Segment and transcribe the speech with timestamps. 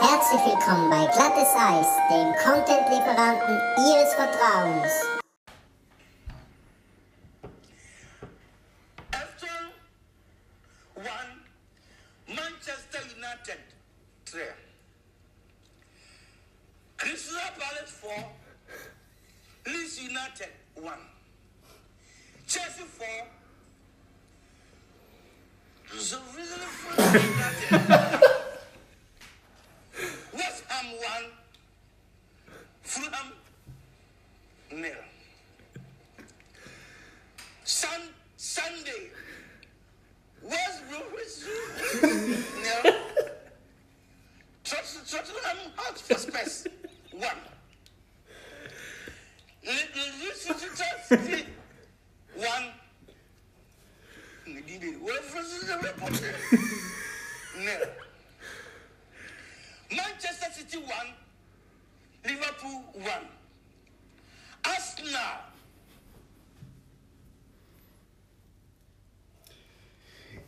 [0.00, 5.17] Herzlich willkommen bei Glattes Eis, dem Content-Lieferanten Ihres Vertrauens.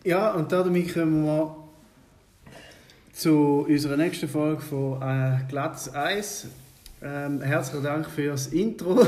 [0.03, 1.57] Ja, und damit kommen wir
[3.13, 6.47] zu unserer nächsten Folge von äh, Glattes Eis.
[7.03, 9.07] Ähm, herzlichen Dank fürs Intro.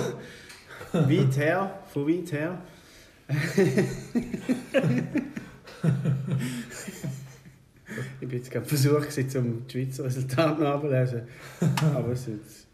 [0.93, 2.59] weit her, von weit her.
[8.21, 11.23] ich bin jetzt gerade versucht, um die Schweizer Resultate nachzulesen.
[11.95, 12.67] Aber es ist.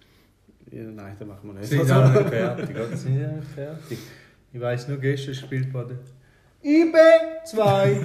[0.73, 1.69] Ja, nein, das machen wir nicht.
[1.69, 2.77] Sie sind auch nicht fertig?
[2.95, 3.99] Sie sind fertig.
[4.53, 6.01] Ich weiss nur, gestern gespielt wurde.
[6.63, 6.97] IB
[7.45, 8.01] 2.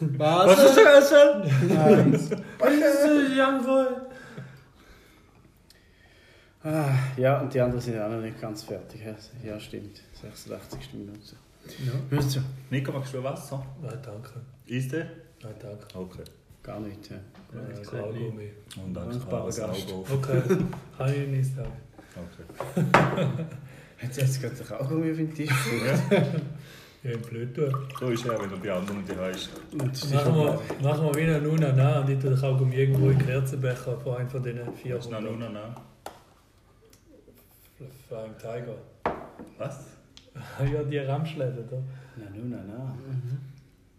[0.00, 0.56] Was?
[0.56, 1.42] Basel?
[1.76, 2.30] Eins.
[3.36, 4.06] Jawohl.
[6.62, 9.00] Ah, ja, und die anderen sind auch noch nicht ganz fertig.
[9.42, 10.02] Ja, stimmt.
[10.20, 10.94] 86.
[10.94, 11.36] Minute.
[11.84, 12.16] Ja.
[12.16, 12.22] Ja.
[12.22, 12.40] So.
[12.70, 13.64] Nico, magst du Wasser?
[13.82, 14.40] Nein, danke.
[14.66, 15.06] Ist der?
[15.42, 15.86] Nein, danke.
[15.94, 16.24] Okay.
[16.62, 17.10] Gar nicht.
[17.10, 17.16] Ja.
[17.52, 18.52] Nein, Kaugummi.
[18.84, 19.94] Und dann Dankbarer Gast.
[20.12, 20.42] Okay,
[20.96, 21.52] kann ich nicht.
[21.58, 22.84] Okay.
[24.02, 25.50] Jetzt hat es gerade den Kaugummi auf den Tisch
[27.02, 27.74] Ja, im blöd tun.
[27.98, 29.50] So ist er, wenn du die anderen nicht hast.
[29.72, 32.38] Und das ist Machen wir, machen wir wie ein Nuna nach und ich tue den
[32.40, 35.76] Kaugummi irgendwo in Kerzenbecher von einem von diesen vier Was ist noch Nuna nach?
[38.08, 38.74] Flying Tiger.
[39.56, 39.86] Was?
[40.72, 41.76] ja, die Ramschläden da.
[42.16, 42.94] Na, nun, na, na.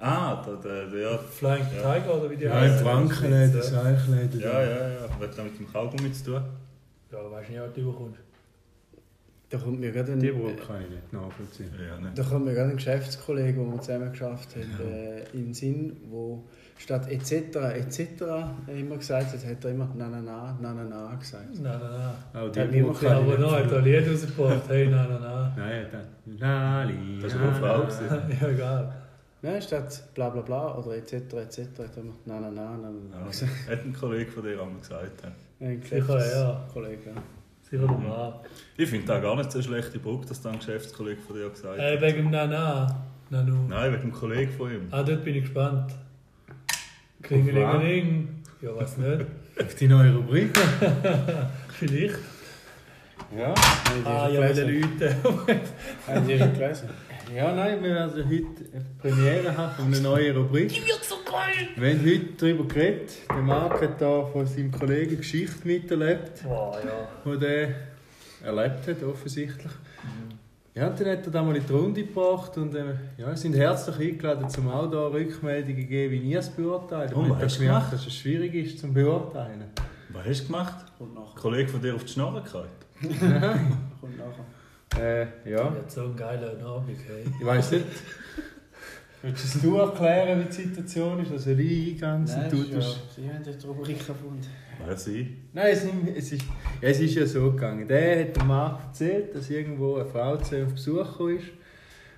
[0.03, 1.17] Ah, der, der, der ja.
[1.17, 1.93] Flying Ja.
[1.99, 2.77] Tiger oder wie die Ja, heißen?
[2.79, 4.39] im Frankenläden, Seichleden.
[4.39, 4.99] Ja, ja, ja.
[5.03, 6.43] Was hat das mit dem Kaugummi zu tun?
[7.11, 8.19] Ja, weißt du nicht, ob du überkommst.
[9.51, 11.71] Da kommt mir gerade ein, Die äh, kann ich nicht nachvollziehen.
[11.77, 12.11] Ja, ne?
[12.15, 15.97] da kommt mir gerade ein Geschäftskollege, den wir zusammen geschafft haben, äh, in den Sinn,
[16.09, 16.45] wo
[16.77, 17.31] statt etc.
[17.75, 17.99] etc.
[18.67, 21.53] immer gesagt hat, hat er immer na na na na na na gesagt.
[21.53, 22.49] Nein, nein, nein.
[22.49, 24.69] Auch Ja, aber noch hat er ein Lied rausgebracht.
[24.69, 25.53] Hey, nein, nein, nein.
[25.57, 26.37] Nein, dann.
[26.37, 27.19] Nali.
[27.21, 27.83] Das war eine Frau.
[28.41, 28.93] Ja, egal.
[29.41, 31.13] Nein, statt bla bla bla oder etc.
[31.13, 31.57] etc.
[31.59, 34.79] hat er immer na na na na na Ja, hat ein Kollege von dir einmal
[34.79, 35.23] gesagt.
[35.23, 35.67] ja.
[35.67, 36.67] Ein Sicher, ja.
[36.71, 37.09] Kollege.
[37.13, 37.21] ja.
[37.71, 38.33] Sicher der Mann.
[38.77, 41.49] Ich finde das gar nicht so eine schlechte Brücke, dass dann ein Geschäftskollege von dir
[41.49, 42.01] gesagt Äh, hat.
[42.01, 43.03] wegen dem Nana.
[43.29, 43.67] Nanu.
[43.69, 44.87] Nein, wegen dem Kollegen von ihm.
[44.91, 45.93] Ah, dort bin ich gespannt.
[47.21, 48.43] Klingelingeling.
[48.61, 49.25] Ja, weiß nicht.
[49.61, 50.51] Auf die neue Rubrik.
[51.69, 52.15] Vielleicht.
[53.37, 53.53] Ja.
[54.03, 55.15] Ah, ja, mit den Leuten.
[56.07, 56.89] Haben die schon gelesen?
[57.33, 60.67] Ja, nein, wir werden heute eine Premiere haben von einer neuen Rubrik.
[60.67, 61.69] Die wird so geil!
[61.77, 63.11] Wir haben heute darüber geredet.
[63.29, 67.31] Der Marc hat da von seinem Kollegen Geschichte miterlebt, Boah, ja.
[67.31, 67.69] die der
[68.43, 69.71] erlebt hat, offensichtlich.
[70.75, 73.55] Ja, und dann hat er da mal in die Runde gebracht und äh, ja, sind
[73.55, 77.11] herzlich eingeladen, zum auch da Rückmeldungen zu geben, wie ihr es beurteilt.
[77.11, 77.93] Ich was hast du gemacht?
[77.93, 79.65] dass es schwierig ist zum Beurteilen.
[80.09, 80.85] Was hast du gemacht?
[80.97, 81.29] Kommt nachher.
[81.29, 82.85] Ein Kollege von dir auf die Schnorre gehabt?
[83.01, 84.45] Kommt nachher.
[84.99, 85.73] Äh, ja.
[85.75, 87.23] Jetzt so ein geiler Abend, hey.
[87.39, 87.85] Ich weiß nicht.
[89.23, 91.31] Willst du erklären, wie die Situation ist?
[91.31, 93.15] Also ich ganz Nein, du tust.
[93.15, 94.41] sie haben die Rubrik gefunden.
[94.85, 95.27] Weiß ich.
[95.53, 96.41] Nein, es, ist- es, ist,
[96.81, 97.87] ja, es ist ja so gegangen.
[97.87, 101.45] Der hat dem Marc erzählt, dass irgendwo eine Frau zu ihm auf Besuch gekommen ist.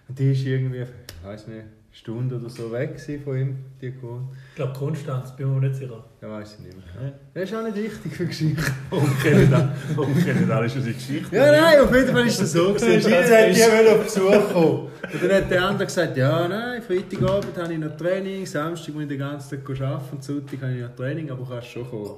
[0.07, 1.63] Und die ist irgendwie, ich weiß nicht,
[1.95, 4.29] Stunde oder so weg von ihm, die gewohnt.
[4.49, 6.03] Ich glaube, Konstanz, bin mir nicht sicher.
[6.21, 7.13] Ja, weiß ich nicht mehr.
[7.35, 8.63] Das ist auch nicht wichtig für Geschichte.
[8.89, 11.35] Warum kennen alle- warum kennen alle schon die Geschichte?
[11.35, 12.99] Ja, nein, auf jeden Fall ist das so gewesen.
[13.11, 14.79] Scheint hat die auf Besuch kommen.
[15.13, 19.03] Und dann hat der andere gesagt, ja, nein, Freitagabend habe ich noch Training, Samstag muss
[19.03, 22.09] ich den ganzen Tag arbeiten, Sonntag habe ich noch Training, aber kannst schon kommen.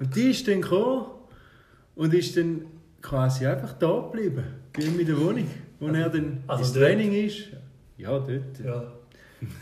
[0.00, 1.06] Und die ist dann gekommen
[1.94, 2.62] und ist dann
[3.00, 4.42] quasi einfach da geblieben,
[4.76, 5.46] bei ihm in der Wohnung,
[5.78, 6.84] wo er dann also ins dort?
[6.84, 7.44] Training ist.
[7.96, 8.58] Ja, dort.
[8.64, 8.92] Ja.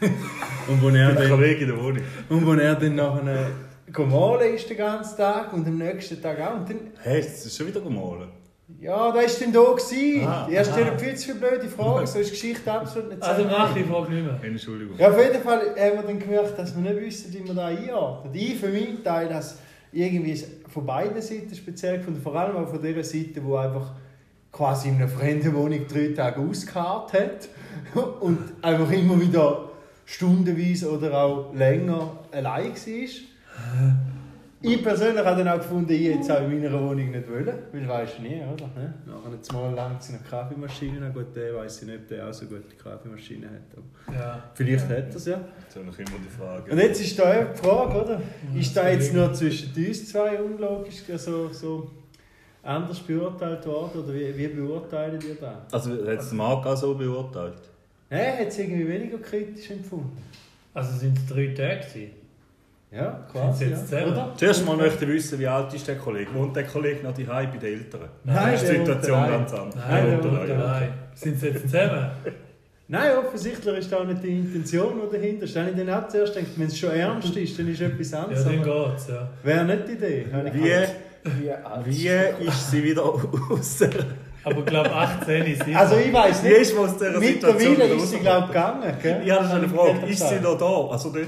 [0.68, 2.02] Und wo er dann, Kollege in der Wohnung.
[2.28, 3.50] und wo er dann nachher
[3.92, 6.56] go malen ist den ganzen Tag und am nächsten Tag auch.
[6.56, 8.28] Und dann, Hey, das ist schon wieder gemahlen.
[8.80, 9.60] Ja, da war denn da.
[9.60, 10.26] Gewesen.
[10.26, 10.46] Ah.
[10.48, 13.74] Die erste stellt viel zu blöde Fragen, so ist die Geschichte absolut nicht Also mach
[13.74, 14.40] die Frage nicht mehr.
[14.42, 14.98] Entschuldigung.
[14.98, 17.66] Ja, auf jeden Fall haben wir dann gemerkt, dass wir nicht wissen, wie wir da
[17.66, 18.34] einordnen.
[18.34, 19.58] Ich für meinen Teil, dass
[19.92, 23.92] irgendwie es von beiden Seiten speziell gefunden, vor allem auch von der Seite, wo einfach
[24.50, 27.48] quasi in einer fremden Wohnung drei Tage ausgeharrt hat
[28.20, 29.68] und einfach immer wieder
[30.04, 33.96] stundenweise oder auch länger allein war.
[34.64, 37.88] Ich persönlich habe dann auch gefunden, ich jetzt auch in meiner Wohnung nicht wollen, weil
[37.88, 38.66] weisst du nie, oder?
[38.80, 38.94] Ne?
[39.06, 42.32] Nachher jetzt mal lang zu einer Kaffeemaschine, gut, der weiss ich nicht, ob der auch
[42.32, 43.76] so gute Kaffeemaschine hat.
[43.76, 44.42] Aber Ja.
[44.54, 45.40] vielleicht hat er es ja.
[45.64, 46.70] Jetzt habe ich immer die Frage.
[46.70, 48.22] Und jetzt ist da die Frage, oder?
[48.54, 51.90] Ist da jetzt nur zwischen uns zwei unlogisch so, so
[52.62, 54.04] anders beurteilt worden?
[54.04, 55.72] Oder wie, wie beurteilen ihr das?
[55.74, 57.71] Also hat es Marc auch so beurteilt?
[58.12, 60.18] Nein, hat es irgendwie weniger kritisch empfunden.
[60.74, 62.10] Also sind es drei Tage gewesen?
[62.90, 63.64] Ja, quasi.
[63.64, 64.00] jetzt ja.
[64.00, 64.12] zusammen?
[64.12, 64.34] Oder?
[64.36, 66.34] Zuerst mal möchte ich wissen, wie alt ist der Kollege?
[66.34, 68.02] Wohnt der Kollege noch daheim bei den Eltern?
[68.24, 69.76] Nein, ist die Situation ganz anders.
[69.76, 70.58] Nein, daheim.
[70.58, 70.88] Nein.
[71.14, 72.10] Sind sie jetzt zusammen?
[72.88, 75.64] Nein, offensichtlich ist da auch nicht die Intention, die dahinter steht.
[75.68, 78.24] Wenn ich dann auch zuerst denke, wenn es schon ernst ist, dann ist etwas Ja,
[78.24, 78.44] anderes.
[78.44, 79.30] dann aber geht's, ja.
[79.42, 80.26] Wäre nicht die Idee.
[80.52, 81.86] Wie, gedacht.
[81.86, 83.04] wie ist sie wieder
[83.50, 83.90] aus der...
[84.44, 85.74] Aber ich glaube 18 ist sie.
[85.74, 86.52] Also ich weiß nicht.
[86.56, 88.96] ist man aus dieser Situation Mittlerweile ist sie, glaube ich, gegangen.
[89.02, 89.22] Gell?
[89.24, 90.06] Ich habe schon eine Frage.
[90.06, 90.92] Ist sie noch da?
[90.92, 91.26] Also dort?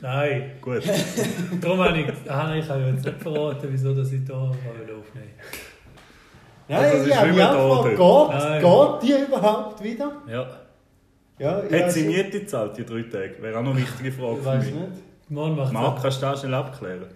[0.00, 0.52] Nein.
[0.60, 0.82] Gut.
[1.60, 4.48] Darum habe ich, ah, ich habe ja jetzt nicht verraten, wieso dass ich da mal
[4.50, 5.30] aufnehmen
[6.68, 10.12] Nein, Also, ich ist habe nicht mich gefragt, geht, geht die überhaupt wieder?
[10.26, 10.46] Ja.
[11.38, 12.16] Ja, ich Hat sie nicht.
[12.24, 13.34] Miete gezahlt, die drei Tage?
[13.40, 14.74] Wäre auch noch eine wichtige Frage Ich für weiß mich.
[14.74, 15.30] nicht.
[15.30, 17.06] Morgen macht Marc, kannst du das schnell abklären?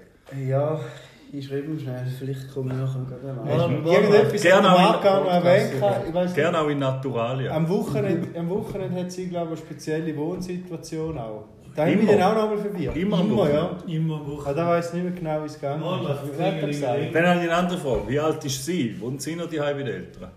[0.46, 0.80] Ja,
[1.32, 3.32] ich schreibe ihm schnell, vielleicht komme ich nachher gerade Ja.
[3.34, 3.68] mal.
[3.68, 5.72] Morgen- Irgendetwas Gerne auch in- erwähnt.
[6.08, 6.34] Ich weiss.
[6.34, 7.52] Gerne auch in Naturalia.
[7.54, 11.44] Am Wochenende, am Wochenende hat sie, glaube ich, eine spezielle Wohnsituation auch.
[11.76, 12.10] Da habe ich Immer?
[12.10, 12.96] mich dann auch noch mal verwirrt.
[12.96, 13.36] Immer am ja.
[13.36, 13.76] Wochenende?
[13.86, 14.60] Immer am Aber Wochenende.
[14.62, 15.82] da weiß ich nicht mehr genau, wie es gegangen
[16.70, 16.82] ist.
[16.82, 18.00] Dann habe ich eine andere Frage.
[18.08, 19.00] Wie alt ist sie?
[19.00, 20.30] Wohnt sie noch bei den Eltern?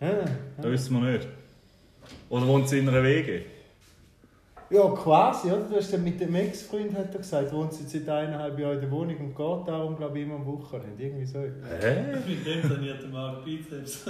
[0.00, 0.08] Ja,
[0.56, 1.28] Das wissen wir nicht.
[2.30, 3.42] Oder wohnt sie in einer Wege?
[4.70, 5.62] Ja, quasi, oder?
[5.62, 8.80] Du hast ja mit dem Ex-Freund hat er gesagt, wohnt sie seit eineinhalb Jahren in
[8.82, 11.02] der Wohnung und geht darum, glaube ich, immer am Wochenende.
[11.02, 11.38] Irgendwie so.
[11.38, 12.16] Hä?
[12.26, 14.04] Mit dem trainiert der Marc Bizeps.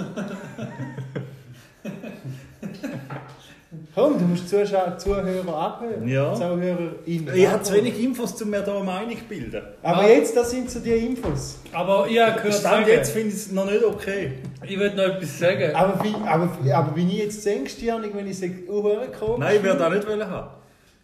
[3.93, 6.07] Komm, du musst Zuschauer, Zuhörer abhören.
[6.07, 6.33] Ja.
[6.33, 7.35] ZuhörerInnen.
[7.35, 9.61] Ich habe zu wenig Infos, um mir da eine Meinung zu bilden.
[9.83, 11.59] Aber jetzt, das sind so die Infos.
[11.71, 14.31] Aber ich habe gehört, Stand sagen, jetzt finde ich es noch nicht okay.
[14.63, 15.75] ich will noch etwas sagen.
[15.75, 19.39] Aber, wie, aber, aber bin ich jetzt zu engstirnig, wenn ich sage, oh, komisch?
[19.39, 20.49] Nein, ich würde das nicht wollen haben.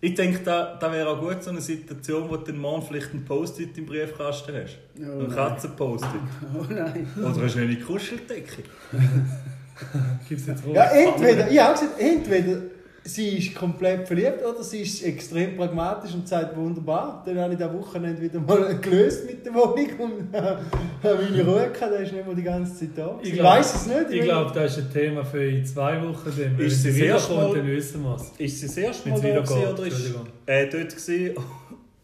[0.01, 3.13] Ich denke, da, da wäre auch gut so eine Situation, wo du den Mann vielleicht
[3.13, 4.77] ein Post-it im Briefkasten hast.
[4.99, 5.29] Oh ein.
[5.29, 6.09] Katzen-Post-it.
[6.53, 7.07] Oh nein.
[7.17, 8.63] Oder eine schöne Kuscheldecke.
[10.29, 12.61] Gibt's jetzt Ja, entweder, ich habe gesagt, entweder
[13.07, 17.21] sie ist komplett verliebt oder sie ist extrem pragmatisch und sagt wunderbar.
[17.25, 20.59] Dann habe ich das Wochenende wieder mal gelöst mit der Wohnung und habe
[21.03, 21.81] meine Ruhe gehabt.
[21.81, 23.19] Da ist nicht mehr die ganze Zeit da.
[23.21, 24.09] Ich Ich, weiß es nicht.
[24.11, 26.33] Ich glaube, das ist ein Thema für in zwei Wochen.
[26.35, 26.57] Dann.
[26.57, 28.31] Wenn Ist sie sie das wiederkommt, Mal- dann wissen wir es.
[28.39, 30.15] Ist sie das erste Mal da wieder gewesen, oder ist
[30.47, 31.35] äh, dort gewesen?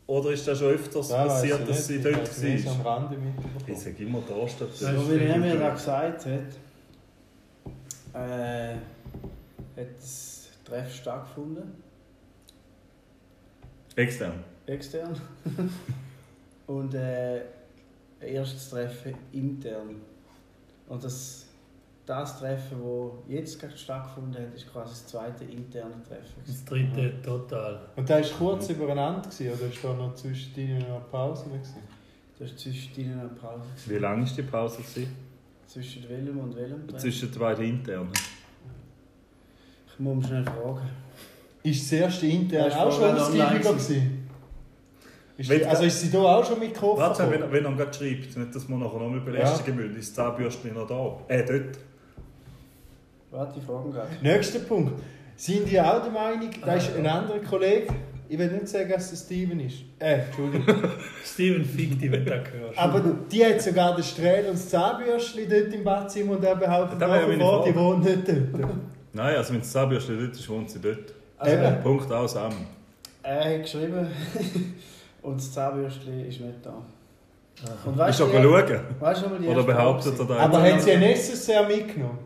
[0.07, 2.05] Oder ist das schon öfters Ja, passiert, ich dass sie nicht.
[2.05, 2.73] dort Ich war?
[2.73, 3.17] am Rande
[3.65, 5.61] Ich sage immer da Das ist wie er mir blöd.
[5.61, 6.31] da gesagt hat,
[8.13, 8.75] äh,
[9.77, 11.71] hat das Treffen stattgefunden,
[13.95, 14.43] Extern.
[14.65, 15.15] extern.
[16.67, 17.41] Und äh,
[18.21, 19.95] ein erstes Treffen intern.
[20.87, 21.47] Und das,
[22.05, 26.41] das Treffen, das jetzt gerade stattgefunden hat, ist quasi das zweite interne Treffen.
[26.45, 27.79] Das dritte total.
[27.95, 31.45] Und da war kurz übereinander gewesen, oder ist da noch zwischen ihnen noch eine Pause
[31.45, 31.83] gewesen?
[32.37, 33.63] Das war zwischen ihnen eine Pause.
[33.87, 34.77] Wie lange war die Pause?
[34.77, 35.30] Gewesen?
[35.71, 36.99] Zwischen welchem und welchem Treffen?
[36.99, 38.11] Zwischen den beiden internen.
[39.87, 40.81] Ich muss ihn schnell fragen.
[41.63, 44.27] Ist das erste intern Ja, auch schon online gewesen?
[45.37, 47.71] Ist Wenn- die, also ist sie da auch schon mit Koffer Warte, wenn, wenn er
[47.71, 51.33] gerade schreibt, nicht, dass wir nachher noch mehr belästigen müssen, ist das Zahnbürstchen noch da?
[51.33, 51.79] Äh, dort.
[53.29, 54.09] Warte, ich frage gerade.
[54.21, 55.01] Nächster Punkt.
[55.37, 57.93] Sind die auch der Meinung, da ist ein anderer Kollege,
[58.31, 59.79] ich will nicht sagen, dass es Steven ist.
[59.99, 60.65] Äh, Entschuldigung.
[61.25, 62.79] Steven fickt dich, wenn du das hörst.
[62.79, 67.01] Aber die hat sogar den Strähl und das Zahnbürstchen dort im Badzimmer und er behauptet
[67.01, 68.71] Das nach wie vor, die wohnt nicht dort.
[69.11, 71.13] Nein, also wenn das Zahnbürstchen dort ist, wohnt sie dort.
[71.37, 71.83] Also, Eben.
[71.83, 72.53] Punkt aus am.
[73.21, 74.07] Er hat geschrieben
[75.23, 76.69] und das Zahnbürstchen ist nicht da.
[77.83, 78.79] Und Ist weißt doch du, schauen.
[79.01, 82.19] weißt du, was die Oder behauptet er da Aber hat sie ein Necessaire mitgenommen?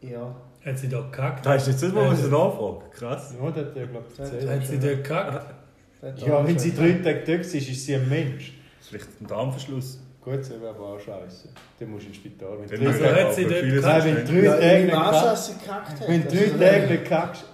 [0.00, 0.34] Ja.
[0.66, 1.46] Hat sie da gekackt?
[1.46, 2.90] Da ist jetzt nicht mal unsere Nachfrage.
[2.90, 3.34] Krass.
[3.40, 4.50] Ja, das hat er, glaube ich, erzählt.
[4.50, 5.54] Hat sie dort gekackt?
[6.16, 8.52] Ja, wenn sie drei Tage dort ist, ist sie ein Mensch.
[8.78, 10.00] Das ist vielleicht ein Darmverschluss.
[10.20, 11.48] Gut, das wäre aber auch scheiße.
[11.78, 12.58] Dann musst du ins Spital.
[12.58, 15.04] Wenn Dann drei sie Ja, Tage ich nicht
[17.10, 17.44] weiß,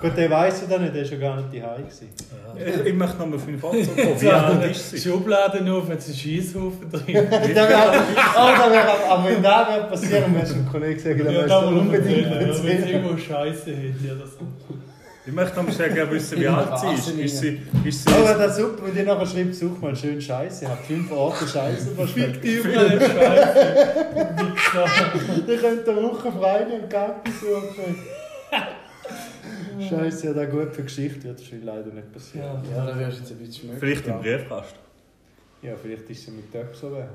[0.00, 1.84] Gut, der weiss ja dann nicht, der war schon gar nicht daheim.
[1.86, 4.20] Ich, ich möchte nochmal auf meinen Vater kommen.
[4.20, 4.98] Wie alt ist sie?
[4.98, 7.04] Schubladen auf, jetzt ist Scheisshaufen drin.
[7.30, 7.92] Der wär,
[8.34, 11.60] oh, da wär, aber wenn das wäre passieren, müsste ein Kollege sagen, dann Ja, da
[11.62, 14.38] er unbedingt erzählen, ja, wenn es irgendwo Scheiße hätte oder so.
[15.26, 17.08] Ich möchte nochmal sagen, wissen, wie alt sie ist.
[17.18, 20.20] Ist sie, ist sie Oh, das ist super, wenn ihr nachher schreibt, such mal schön
[20.20, 20.68] Scheiße.
[20.68, 22.44] Habt fünf Orte Scheiße versteckt.
[22.44, 23.00] Überall
[24.56, 25.44] Scheiße.
[25.46, 27.96] Ihr könnt eine Woche frei nehmen und Kaffee suchen.
[29.80, 32.62] Scheiße, ja, das gut für Geschichte wird wahrscheinlich leider nicht passieren.
[32.74, 33.78] Ja, da wirst du jetzt ein bisschen schmücken.
[33.80, 34.78] vielleicht im Briefkasten.
[35.62, 37.08] Ja, vielleicht ist sie mit Töpfen so wär.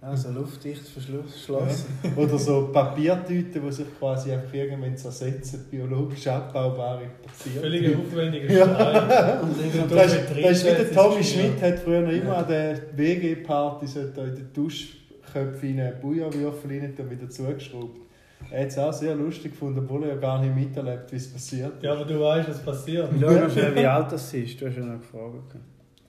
[0.00, 1.86] Also luftdicht verschlossen.
[2.16, 7.60] Oder so Papiertüten, die sich quasi einfach irgendwann zersetzen, biologisch abbaubare passieren.
[7.60, 9.40] Völlig aufwendiger Stein.
[9.42, 12.48] Und dann Das ist, das ist wie der Tommy ist Schmidt hat früher immer an
[12.48, 18.07] der WG-Party so da in den Duschköpfe in einen Bouillonwürfel rein und wieder zugeschraubt.
[18.50, 21.30] Er hat es auch sehr lustig gefunden, obwohl er ja gar nicht miterlebt, wie es
[21.32, 21.82] passiert.
[21.82, 23.08] Ja, aber du weißt, was passiert.
[23.20, 24.60] Schau noch schnell, wie alt das ist.
[24.60, 25.56] Du hast ja noch gefragt.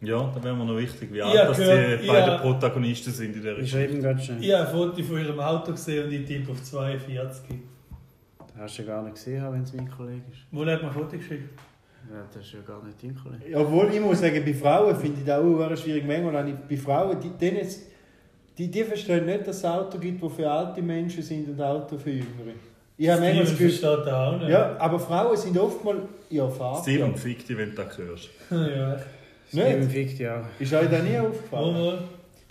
[0.01, 2.39] Ja, da wäre mir noch wichtig, wie Ich alt hab das gehört, die ich beiden
[2.39, 3.77] Protagonisten sind in der Ich Geschichte.
[3.79, 4.43] schreibe ihn gerade schnell.
[4.43, 7.55] Ich habe ein Foto von ihrem Auto gesehen und ich tippe auf 42.
[8.37, 10.39] Das hast du ja gar nicht gesehen, wenn es mein Kollege ist.
[10.51, 11.49] Wo hat man ein Foto geschickt?
[12.09, 13.57] Ja, das ist ja gar nicht dein Kollege.
[13.57, 16.07] Obwohl, ich muss sagen, bei Frauen finde ich das auch sehr schwierig.
[16.07, 17.67] Manchmal habe ich bei Frauen, die, denen,
[18.59, 21.97] die, die verstehen nicht, dass es Auto gibt, die für alte Menschen sind und Auto
[21.97, 22.53] für Jüngere.
[22.97, 24.49] Ich habe manchmal das Steven Gefühl, auch nicht.
[24.49, 25.99] ja, aber Frauen sind oftmals,
[26.29, 26.81] ja, Fahrt.
[26.83, 28.29] Steven, fick dich, wenn du das hörst.
[28.51, 28.99] ja.
[29.47, 29.91] Steven Nicht?
[29.91, 30.43] fickt ja.
[30.59, 31.73] Ist euch das nie aufgefallen?
[31.73, 31.99] mal.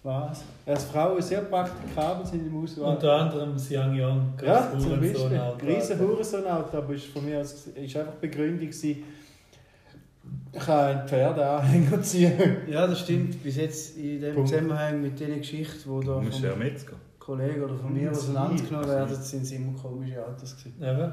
[0.03, 0.43] Was?
[0.65, 2.95] Dass Frauen sehr praktikabel sind im Auswahl.
[2.95, 4.33] Unter anderem das Young Young.
[4.43, 5.41] Ja, zum Beispiel.
[5.67, 9.05] Riesen Hurensohn-Auto, aber ist von mir aus ist einfach Begründung gewesen,
[10.53, 12.57] ich kann ein Pferdeanhänger ziehen.
[12.69, 13.43] Ja, das stimmt.
[13.43, 14.49] Bis jetzt in dem Punkt.
[14.51, 16.93] Zusammenhang mit diesen Geschichten, die da Du musst ja vom Metzger.
[17.19, 20.77] Kollegen oder von mir auseinandergenommen werden, sind es immer komische Autos gewesen.
[20.81, 21.13] Eben.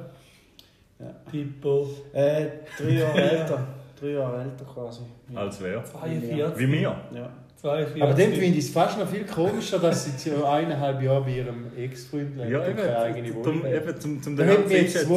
[1.00, 1.12] Ja.
[1.30, 1.89] Pippo.
[2.13, 2.46] Äh,
[2.77, 3.68] drei Jahre älter.
[4.00, 5.01] Drei Jahre älter quasi.
[5.34, 5.39] Ja.
[5.42, 5.84] Als wer?
[5.84, 6.58] 42.
[6.60, 6.96] Wie mir.
[7.13, 7.30] Ja.
[7.62, 8.01] 42.
[8.04, 11.32] Aber dann finde ich es fast noch viel komischer, dass sie ja eineinhalb Jahre bei
[11.38, 13.30] ihrem Ex-Freund lebt Ja, und keine eigene.
[13.34, 13.74] Wohnung Zum, hat.
[13.74, 15.10] eben zum, zum Da den hätte mich jetzt einschätzen.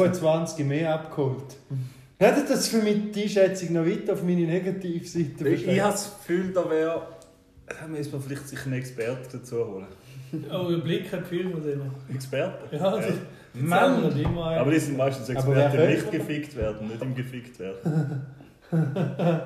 [2.19, 2.37] 22 mehr abgeholt.
[2.37, 6.17] Hätte das für mich die Einschätzung noch weiter auf meine Negativseite Ich, ich habe das
[6.17, 7.07] Gefühl, da wäre.
[7.67, 9.87] Da müssen wir vielleicht sich einen Experten dazu holen.
[10.51, 11.91] Oh, ein Blick hat viel von denen.
[12.13, 12.75] Experten?
[12.75, 13.13] Ja, die,
[13.53, 14.01] die Mann!
[14.01, 14.45] sammeln immer.
[14.45, 18.25] Aber die sind meistens Experten, die nicht gefickt werden, nicht im gefickt werden.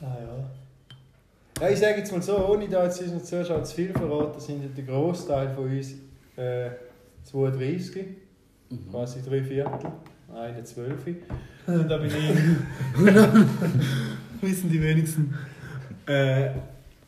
[0.00, 1.60] Ah ja.
[1.60, 4.62] Ja, ich sage jetzt mal so, ohne da jetzt unseren Zuschauern zu viel verraten, sind
[4.62, 5.92] ja der Großteil von uns
[6.36, 6.70] äh,
[7.22, 8.06] 32,
[8.90, 9.92] quasi drei Viertel,
[10.34, 11.14] eine Zwölfe.
[11.66, 13.04] da bin ich.
[14.40, 15.34] Wissen die wenigsten.
[16.06, 16.50] Äh,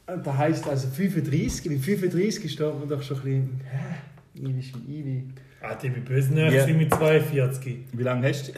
[0.06, 5.00] und das heisst also 35, mit 35 steht man doch schon ein bisschen, hä, Iwi,
[5.00, 5.24] Iwi.
[5.60, 6.48] Ah, die mit bösen Ja.
[6.50, 7.78] Nerven mit 42.
[7.92, 8.52] Wie lange hast du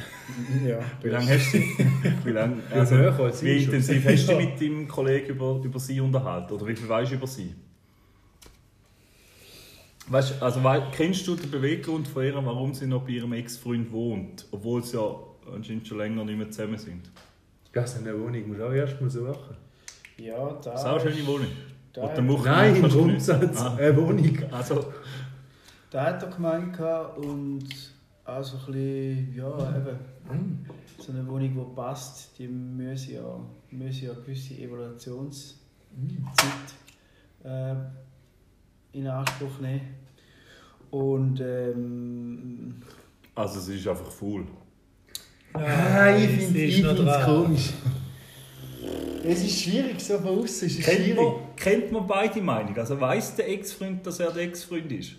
[0.68, 0.78] Ja.
[1.02, 1.58] Wie lange hast du
[2.24, 3.74] wie, lange, Ja, also, höher als wie ich schon.
[3.74, 6.52] intensiv hast du dich mit deinem Kollegen über, über sie unterhalten?
[6.52, 7.54] Oder wie viel weißt du über sie?
[10.10, 10.60] Weißt, also,
[10.92, 14.46] kennst du den Beweggrund von ihr, warum sie noch bei ihrem Ex-Freund wohnt?
[14.50, 15.14] Obwohl sie ja
[15.52, 17.10] anscheinend schon länger nicht mehr zusammen sind.
[17.72, 19.56] Das ist eine Wohnung, muss auch erst mal suchen.
[20.16, 20.70] Ja, da.
[20.70, 21.48] Das ist auch eine schöne Wohnung.
[22.28, 23.60] Woche Nein, im du Grundsatz.
[23.60, 24.38] Ah, eine Wohnung.
[24.50, 24.92] also,
[25.90, 27.66] da hat er gemeint gehabt und
[28.24, 30.66] auch so ein bisschen, ja, eben,
[30.98, 35.58] so eine Wohnung, die passt, die müssen ja, müssen ja eine gewisse Evaluationszeit
[37.44, 37.74] äh,
[38.92, 39.94] in Anspruch nehmen.
[40.90, 42.74] Und ähm,
[43.34, 44.44] also sie ist einfach faul.
[45.52, 46.64] Ah, ich finde
[47.10, 47.70] es komisch.
[49.24, 51.16] Es ist schwierig, so von außen ist es Kennt schwierig.
[51.16, 52.78] man, kennt man beide Meinungen?
[52.78, 55.12] Also weiss der Ex-Freund, dass er der Ex-Freund ist?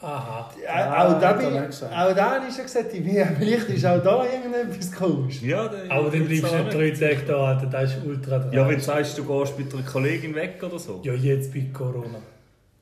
[0.00, 0.48] Aha.
[0.62, 1.92] Ja, auch, da hat er bin, nicht gesagt.
[1.92, 5.42] auch da habe ich schon gesagt, ich bin- vielleicht ist auch da irgendetwas komisch.
[5.42, 7.66] Ja, der, Aber dann bleibst du nicht drei Tage da, Alter.
[7.66, 8.52] Das ist ultra dran.
[8.52, 11.00] Ja, wenn du sagst, du gehst mit einer Kollegin weg oder so.
[11.02, 12.18] Ja, jetzt bei Corona.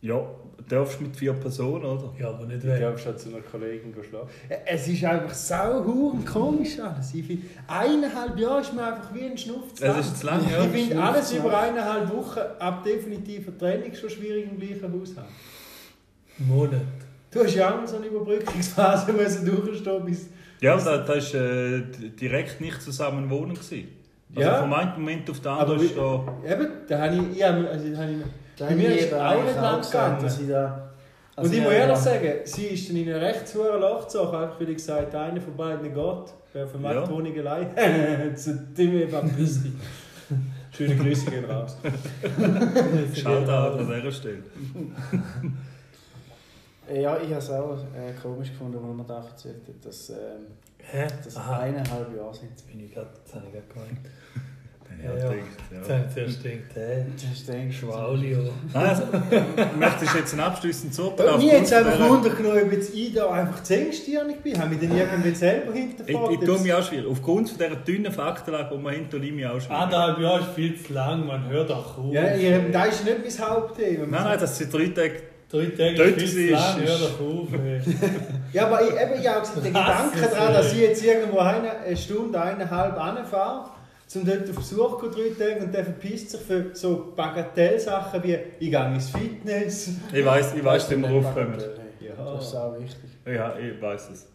[0.06, 0.20] Ja,
[0.68, 2.12] darfst mit vier Personen, oder?
[2.18, 2.78] Ja, aber nicht Ich weg.
[2.78, 4.28] glaube, schon zu einer Kollegin schlafen.
[4.66, 7.14] Es ist einfach sauhuren komisch alles.
[7.14, 10.00] Ich finde, eineinhalb Jahre ist mir einfach wie ein Schnupf zu Das lang.
[10.00, 10.64] ist zu lang, ja.
[10.64, 15.26] Ich finde alles über eineinhalb Wochen ab definitiver Trennung schon schwierig im gleichen Haus haben.
[16.38, 16.80] Monat.
[17.30, 20.28] Du hast ja auch so eine Überbrückungsphase müssen durchstehen bis...
[20.60, 21.82] Ja, da, da ist äh,
[22.20, 23.88] direkt nicht zusammen wohnen gewesen.
[24.34, 24.60] Also Ja.
[24.60, 26.24] vom einen Moment auf den Aber anderen ist da...
[26.50, 27.38] Eben, da habe ich...
[27.38, 28.18] Ja, also, da habe ich
[28.58, 30.22] Bei mir ich ist eben auch nicht lang auch gegangen.
[30.22, 30.90] dass ich da.
[31.36, 32.02] also und ich muss ja, ehrlich ja.
[32.02, 35.24] sagen, sie ist dann in ein recht sauren Loch gezogen, einfach weil ich gesagt habe,
[35.24, 36.34] einer von beiden geht.
[36.52, 37.02] Wer vermacht Ja.
[37.02, 37.10] ja.
[37.10, 38.36] Wohnung allein?
[38.36, 39.72] Zu Timmy Baptisti.
[40.72, 41.76] Schöne Grüße gehen raus.
[43.14, 44.42] Shoutout an dieser Stelle.
[46.94, 50.10] Ja, ich habe es auch äh, komisch gefunden, als man da erzählt hat, dass.
[50.10, 50.46] Ähm?
[51.24, 52.66] Das eineinhalb Jahre sind.
[52.68, 53.98] bin ich gerade, das habe ich gerade gemeint.
[55.04, 55.28] Ja, Ja, ja.
[55.30, 55.94] denkt, Jetzt ja.
[55.94, 58.80] habe ich zuerst gedacht, oder...
[58.80, 59.02] Also,
[59.78, 62.94] möchtest du jetzt ein abschließendes Urteil Mir jetzt aufgrund einfach dieser- Wunder genommen, ob jetzt
[62.94, 64.58] ich da einfach zu engstirnig bin.
[64.60, 66.32] Haben wir den irgendwie selber Ich, hinterfragt?
[66.32, 67.06] ich tue mich auch schwierig.
[67.10, 69.70] Aufgrund von dieser dünnen Faktenlage, die man hinter mich auch schwierig.
[69.70, 72.12] Anderthalb Jahre ist viel zu lang, man hört auch auf.
[72.12, 74.06] Ja, ihr, das ist nicht mein Hauptthema.
[74.06, 75.12] Nein, nein, das sind drei Tage.
[75.48, 77.48] Drei Tage Dort ist viel zu lang, hör doch auf.
[78.52, 80.72] Ja, aber ich, eben, ich habe gesagt, der Was Gedanke ist daran, dass das?
[80.72, 83.70] ich jetzt irgendwo eine, eine Stunde, eineinhalb anfahre,
[84.14, 88.22] um dort auf Besuch zu gehen, drei Tage, und der verpisst sich für so Bagatellsachen
[88.22, 89.90] wie ich gehe ins Fitness.
[90.12, 91.54] Ich weiss, ich weiss, wie wir aufkommen.
[91.56, 93.10] Das ist auch wichtig.
[93.26, 94.28] Ja, ich weiss es.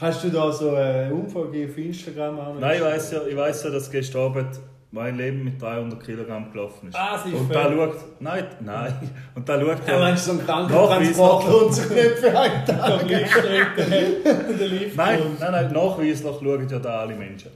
[0.00, 2.60] Hast du da so eine Umfrage auf Instagram an?
[2.60, 6.52] Nein, ich weiss ja, ich weiss ja dass gestern Abend mein Leben mit 300 Kilogramm
[6.52, 6.94] gelaufen ist.
[6.96, 7.94] Ah, sie ist Und da schaut.
[8.20, 9.10] Nein, nein.
[9.34, 9.98] Und da schaut Ja, ja.
[10.00, 13.06] meinst du, so ein Nachweis- Krankentransport lohnt sich nicht für einen Tag?
[14.96, 17.50] Nein, nein, nein, nachweislich schauen ja da alle Menschen.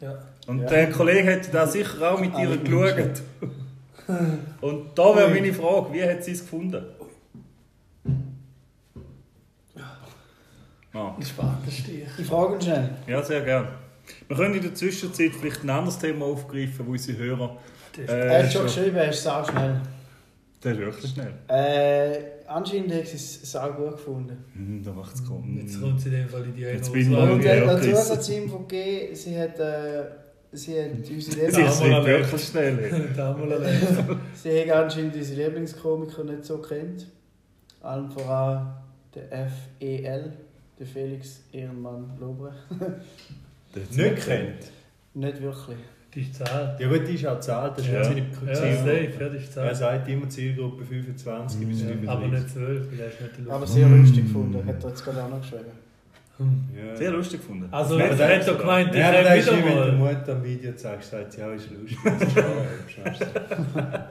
[0.00, 0.18] Ja.
[0.46, 0.68] Und Ja.
[0.68, 3.22] der Kollege hat da sicher auch mit ihr geschaut.
[4.60, 6.84] Und da wäre meine Frage, wie hat sie es gefunden?
[10.92, 11.16] Ah.
[11.18, 12.90] Ich frage ihn schnell.
[13.06, 13.68] ja, sehr gern.
[14.28, 17.56] Wir können in der Zwischenzeit vielleicht ein anderes Thema aufgreifen, wo unsere Hörer.
[18.06, 19.80] Er Äh, hat schon geschrieben, er ist sau schnell.
[20.62, 21.32] der ist wirklich schnell.
[21.48, 24.44] Äh, anscheinend hat sie es sau gut gefunden.
[24.54, 25.58] Hm, da macht es kommen.
[25.60, 27.32] Jetzt kommt sie in dem Fall in die Jetzt bin ich Aussage.
[27.32, 28.00] Und er hat Chris.
[28.08, 30.04] Zusatzinfo gegeben, sie hat, äh,
[30.52, 31.70] sie hat unsere Sie Lieblings Ja.
[31.70, 33.10] sind wirklich schnell.
[34.34, 37.06] Sie hat anscheinend unsere Lieblingskomiker nicht so kennt.
[37.80, 38.74] Allen voran
[39.14, 39.48] der
[39.78, 40.32] FEL,
[40.78, 42.56] der Felix Ehrenmann Lobrecht.
[43.96, 44.70] Nicht kennt.
[45.14, 45.78] Nicht wirklich.
[46.14, 46.78] Die ist zahlt.
[46.78, 47.98] Ja gut, die ist auch zahlt, das ist Ja.
[47.98, 48.04] ja.
[48.04, 48.54] seine Ja, Zielgruppe.
[48.54, 49.76] safe, ja, die ist Er zahlt.
[49.76, 52.08] sagt immer Zielgruppe 25 bis Ja, 35.
[52.10, 53.72] aber nicht 12, vielleicht nicht Aber Luft.
[53.72, 55.64] sehr lustig gefunden, hat er jetzt gerade auch noch geschrieben.
[56.36, 56.64] Hm.
[56.76, 56.96] Ja.
[56.96, 57.68] Sehr lustig gefunden.
[57.70, 59.92] Also, Nein, er hat doch gemeint, ich Ja, aber da ist wieder wie wenn mal.
[60.14, 61.98] Mutter am Video zeigt, sagt, ja, ist lustig.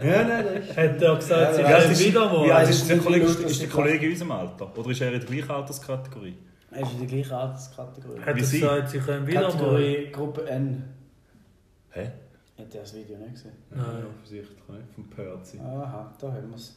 [0.02, 0.78] Ja, nein, das ist...
[0.78, 2.62] Hat er gesagt, sie Ja, wieder wie mal.
[2.62, 3.26] das ist ist der Kollege?
[3.26, 4.78] Ist der die Kollege in unserem Alter?
[4.78, 6.36] Oder ist er in der gleichen Alterskategorie?
[6.72, 8.20] Er ist in der gleichen Alterskategorie.
[8.22, 8.60] Hat er sie?
[8.60, 9.52] gesagt, sie käme wieder mal.
[9.52, 10.84] Kategorie Gruppe N.
[11.94, 12.12] Hä?
[12.58, 13.52] Hat er das Video nicht gesehen?
[13.72, 13.80] Nein.
[14.00, 15.60] Ja, offensichtlich nicht, vom Perzi.
[15.60, 16.76] Aha, da haben wir es.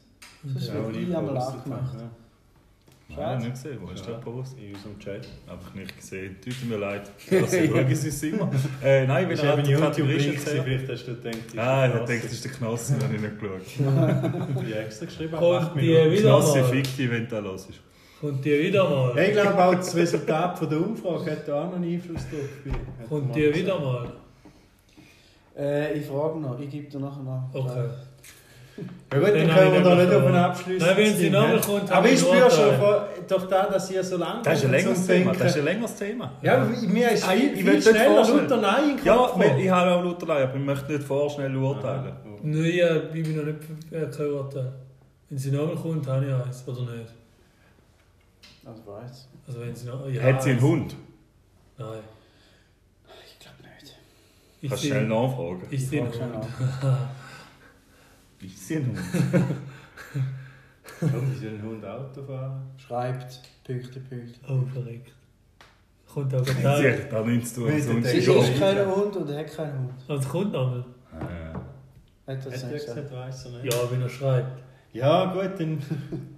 [0.55, 1.55] Das Ja, wird nie ich angemacht.
[1.67, 3.17] habe, ja.
[3.17, 3.79] Nein, nicht gesehen.
[3.81, 4.17] Wo hast du Ja.
[4.17, 4.59] den Post?
[4.59, 5.29] In unserem Chat.
[5.49, 6.37] Einfach nicht gesehen.
[6.43, 7.09] Tut mir leid.
[7.31, 8.51] Also, schauen Sie es immer.
[8.83, 10.65] Äh, nein, wenn Das hat eben die YouTube Kategorie Link, erzählt.
[10.65, 13.21] vielleicht hast du gedacht, das ist Ah, ich denke, das ist der Knossi, habe ich
[13.21, 13.61] nicht geschaut.
[13.67, 16.69] Ich habe extra geschrieben, Kommt die wieder Knossi mal.
[16.71, 17.81] fickt dich, wenn du los ist.
[18.21, 19.19] Kommt die wieder mal.
[19.19, 22.75] Ich glaube auch das Resultat von der Umfrage hat da auch noch einen Einfluss drauf.
[23.09, 24.13] Kommt die wieder mal.
[25.59, 27.49] Äh, ich frage noch, ich gebe dir nachher noch.
[27.53, 27.89] Okay.
[29.11, 31.31] Ja gut, dann Dann können wir habe da nicht auf einen Abschluss Nein, wenn sie
[31.31, 31.61] ne?
[31.65, 34.65] kommt, Aber habe ich ich spüre schon durch das, dass ihr so lange Das ist
[34.67, 35.33] ein längeres Thema.
[35.33, 36.33] Das ist ein längeres Thema.
[36.43, 39.31] Ja, aber mir ist Ah, ich- viel, ich viel will nicht schneller Nein in Ja,
[39.57, 42.13] ich habe auch lauter Leid, aber ich möchte nicht vorschnell urteilen.
[42.43, 43.59] Nein, ja, ich bin noch nicht
[43.93, 44.73] äh, kein Urteil.
[45.31, 47.13] Wenn sie nochmal kommt, habe ich eins, oder nicht?
[48.67, 49.29] Also weiß.
[49.47, 50.07] Also wenn sie noch...
[50.09, 50.69] Ja, Hat sie einen eins.
[50.69, 50.97] Hund?
[51.79, 51.89] Nein.
[54.61, 55.63] Ich du schnell nachfragen.
[55.71, 56.47] ist sie ein Frag schnell Hund?
[58.43, 58.99] Ist sie ein Hund?
[61.01, 62.63] Warum ist ein Hund Auto fahren?
[62.77, 64.43] Schreibt, Pünktchen, Pünktchen.
[64.49, 65.13] Oh, verrückt.
[66.13, 67.69] Kommt hat da nichts zu tun.
[67.69, 68.59] Wenn sonst der Sie ist ich.
[68.59, 69.93] kein Hund und hat keinen Hund.
[70.21, 70.85] Es kommt nochmal.
[71.21, 73.13] Äh, Hat er nicht gesagt?
[73.13, 73.75] weiss er nicht.
[73.75, 74.63] Ja, wenn er schreibt.
[74.93, 75.79] Ja, gut, dann.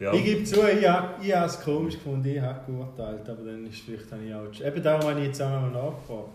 [0.00, 0.12] Ja.
[0.12, 3.66] Ich gebe zu, ich habe ich habe es komisch gefunden, ich habe geurteilt, aber dann
[3.66, 4.64] ist vielleicht habe ich auch.
[4.66, 6.28] Eben darum habe ich jetzt auch nochmal nachgefragt.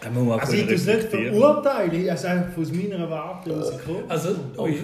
[0.00, 4.02] Ja, ich, muss also ich es nicht verurteilen, ich habe einfach aus meiner Warte rausgekommen.
[4.08, 4.76] Also, ui.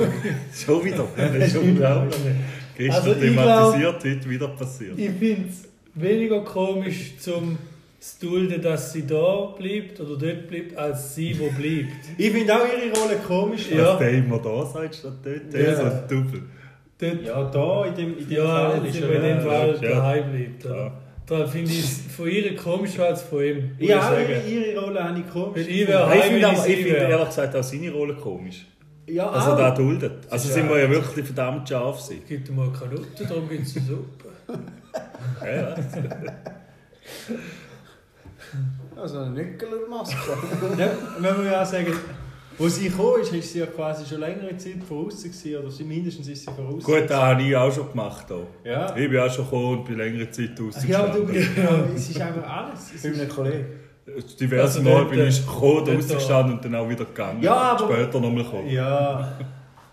[0.64, 1.06] Schon wieder.
[1.16, 2.16] Das ist unglaublich.
[2.76, 4.98] Gestern Also thematisiert, heute wieder passiert.
[4.98, 7.58] Ich finde es weniger komisch zum
[8.04, 11.92] zu dulden, dass sie da bleibt oder dort bleibt, als sie, wo bleibt.
[12.18, 13.70] Ich finde auch ihre Rolle komisch.
[13.70, 13.84] Ja.
[13.84, 15.54] Dass der immer da sagt, statt dort.
[15.54, 15.60] Ja.
[15.60, 16.42] ist so ein Double.
[16.98, 19.20] Dort, Ja, da in dem, in dem ja, Fall ist in er.
[19.20, 19.88] dem Fall ja.
[19.88, 20.66] daheim bleibt.
[20.66, 20.76] Oder?
[20.76, 20.92] Ja.
[21.26, 23.70] Da finde ich es von ihr komischer als von ihm.
[23.78, 25.62] Ja, ich ihre, ihre Rolle habe ich komisch.
[25.66, 26.22] Ich ich finde aber- ich
[26.76, 28.66] finde ehrlich gesagt auch seine Rolle komisch.
[29.06, 29.56] Ja, Also auch.
[29.58, 30.26] da duldet.
[30.30, 32.22] Also sind ja- wir ja wirklich verdammt scharf sein.
[32.28, 34.28] Gibt ihm mal keine Nutten, darum gibt es Suppe.
[35.42, 35.74] Ja, ja.
[38.96, 40.16] Also eine Nickelmaske.
[40.78, 41.92] Ja, wenn wir ja auch sagen,
[42.58, 45.84] wo sie gekommen ist, ist sie ja quasi schon längere Zeit voraus gewesen, oder sie
[45.84, 46.82] mindestens ist sie voraus.
[46.82, 48.30] Gut, das habe ich auch schon gemacht.
[48.30, 48.46] Auch.
[48.64, 48.94] Ja.
[48.96, 50.50] Ich bin auch schon gekommen und bin längere Zeit
[50.88, 52.80] Ja, aber du bist, ja, es ist einfach alles.
[52.94, 53.64] Es Bei ist, einem Kollegen.
[54.38, 57.42] Diverse Also Mal bin ich äh, gekommen, rausgestanden und dann auch wieder gegangen.
[57.42, 58.68] Ja, aber- Später nochmal gekommen.
[58.68, 59.32] ja,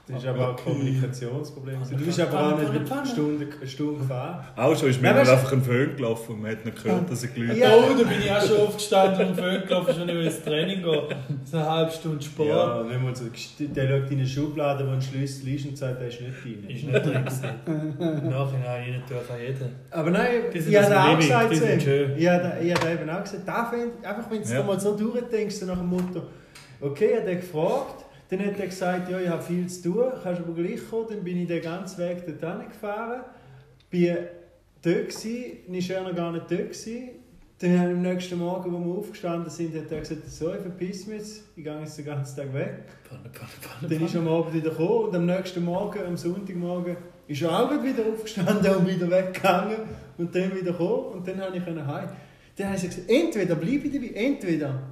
[0.07, 1.75] Das ist aber auch ein Kommunikationsproblem.
[1.75, 1.97] gewesen.
[1.97, 4.45] Du bist aber auch nicht eine Stunde, eine Stunde gefahren.
[4.55, 7.23] Auch schon ist mir Ja, einfach ein Föhn gelaufen und man hat nicht gehört, dass
[7.23, 7.75] er gelüht Ja.
[7.75, 11.01] Oh, da bin ich auch schon aufgestanden und Föhn gelaufen, schon über das Training gehen.
[11.45, 12.49] So eine halbe Stunde Sport.
[12.49, 13.25] Ja, wenn man so,
[13.59, 16.65] der schaut in eine Schublade, wo ein Schlüssel ist und sagt, der ist nicht drin.
[16.69, 17.23] Ist nicht drin.
[17.25, 17.49] gewesen.
[17.99, 19.69] Im Nachhinein rein dürfen jeder.
[19.91, 24.03] Aber nein, sind ich habe auch gesagt, ich habe ich eben auch gesagt, da find,
[24.05, 24.55] einfach wenn du Ja.
[24.59, 24.63] ja.
[24.63, 26.23] mal so durchdenkst, so nach dem Motto,
[26.81, 30.41] okay, hat er gefragt, dann hat er gesagt, ja, ich habe viel zu tun, kannst
[30.41, 33.23] aber gleich kommen, dann bin ich den ganzen Weg dorthin gefahren,
[33.89, 34.17] bin
[34.81, 37.09] dort gewesen, dann war noch gar nicht dort gewesen.
[37.59, 41.07] Dann haben am nächsten Morgen, als wir aufgestanden sind, hat er gesagt, so, ich verpiss
[41.07, 42.85] mich jetzt, ich gehe jetzt den ganzen Tag weg.
[43.07, 46.15] Panne, Panne, Panne, Dann ist er am Abend wieder gekommen und am nächsten Morgen, am
[46.15, 46.95] Sonntagmorgen,
[47.27, 49.77] ist er auch wieder aufgestanden und wieder weggegangen
[50.17, 52.09] und dann wieder gekommen und dann habe ich heim.
[52.55, 54.90] Dann habe ich gesagt, entweder bleibe ich dabei, entweder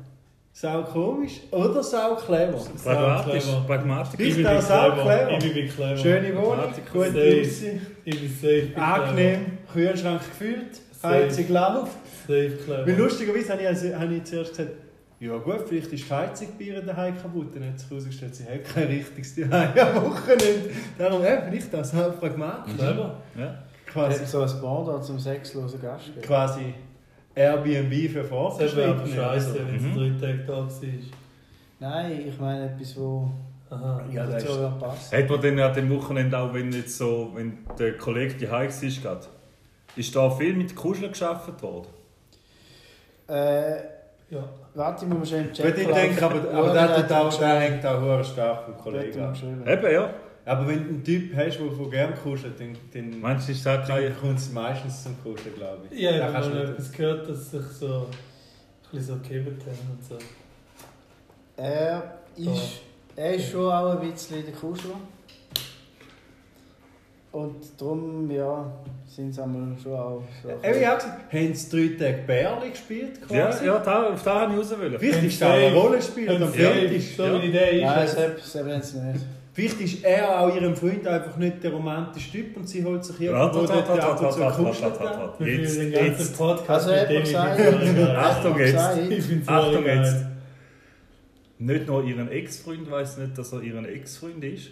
[0.54, 2.58] sau komisch oder sau clever.
[2.84, 3.44] Pragmatisch.
[3.66, 4.20] Pragmatisch.
[4.20, 5.04] Ich bin bin sau clever.
[5.04, 5.38] clever.
[5.46, 5.98] Ich bin clever.
[5.98, 7.10] Schöne Wohnung, gute.
[7.10, 8.82] Aussicht, Ich bin safe.
[8.82, 10.82] angenehm, Kühlschrank gefüllt.
[11.02, 11.92] Heizung läuft.
[12.28, 12.88] Safe clever.
[12.88, 14.72] Weil lustigerweise habe ich, also, habe ich zuerst gesagt,
[15.22, 17.54] ja gut, vielleicht ist die Heizung bei ihr daheim kaputt.
[17.56, 20.70] Dann hat sich herausgestellt, sie hat kein richtiges daheim am Wochenende.
[20.98, 22.74] Darum, ja, vielleicht das halt pragmatisch.
[22.76, 23.18] Clever.
[23.38, 23.64] Ja.
[23.86, 26.74] Quasi, Hat so ein Bar zum sexlosen Gast quasi
[27.40, 28.30] Airbnb für Das
[28.76, 29.16] wäre aber Fortgeschrittene.
[29.16, 29.96] scheiße, wenn es Mhm.
[30.20, 30.70] drei Tage da war.
[31.80, 33.32] Nein, ich meine etwas, wo
[33.72, 34.02] Aha.
[34.12, 35.14] Ja, das ist- ja passt.
[35.14, 39.02] Hat man denn an dem Wochenende auch, wenn jetzt so, wenn der Kollege die war,
[39.02, 39.28] gerade,
[39.96, 41.86] ist da viel mit Kuscheln geschafft worden?
[43.28, 43.76] Äh,
[44.32, 44.44] Ja.
[44.74, 47.50] warte, ich muss schnell Gut, Chat ich denke, aber, aber hat tut auch, geschrieben.
[47.50, 49.34] der hängt auch sehr stark vom Kollegen ab.
[49.34, 49.64] geschrieben.
[49.68, 50.10] Eben, ja.
[50.50, 53.64] Aber wenn du einen Typ hast, der von gern kuschelt, dann, dann, Meinst du, das
[53.64, 54.04] kein...
[54.04, 56.00] dann kommt es meistens zum Kuscheln, glaube ich.
[56.00, 58.06] Ja, ich habe mal etwas gehört, dass sich so ein
[58.98, 60.18] bisschen so gegeben haben und so.
[61.56, 62.82] Er ist,
[63.16, 64.96] er ist schon auch ein bisschen der Kuschler.
[67.32, 68.72] Und darum, ja,
[69.06, 70.50] sind es einmal schon auch so.
[70.50, 73.20] Eben, ich habe gesagt, haben sie drei Tage Bärli gespielt?
[73.30, 73.66] Ja, Quasi?
[73.68, 74.98] ja da, auf da habe ich raus wollen.
[74.98, 76.72] Vielleicht ist er ein Rollenspieler, Und der Ja.
[76.72, 77.16] Fetisch.
[77.16, 78.16] So wie die Idee Nein, ist.
[78.16, 79.26] selbst haben sie nicht.
[79.52, 83.20] Vielleicht ist er auch ihrem Freund einfach nicht der romantische Typ und sie holt sich
[83.20, 84.40] irgendwo warte, dort warte, ab und
[84.80, 86.38] warte, zu Jetzt, jetzt.
[86.38, 88.18] Podcast Also, hat er Ich gesagt.
[88.18, 88.76] Achtung jetzt.
[89.12, 90.16] Es Achtung jetzt.
[91.58, 94.70] Nicht nur ihren Ex-Freund weiß nicht, dass er ihren Ex-Freund ist,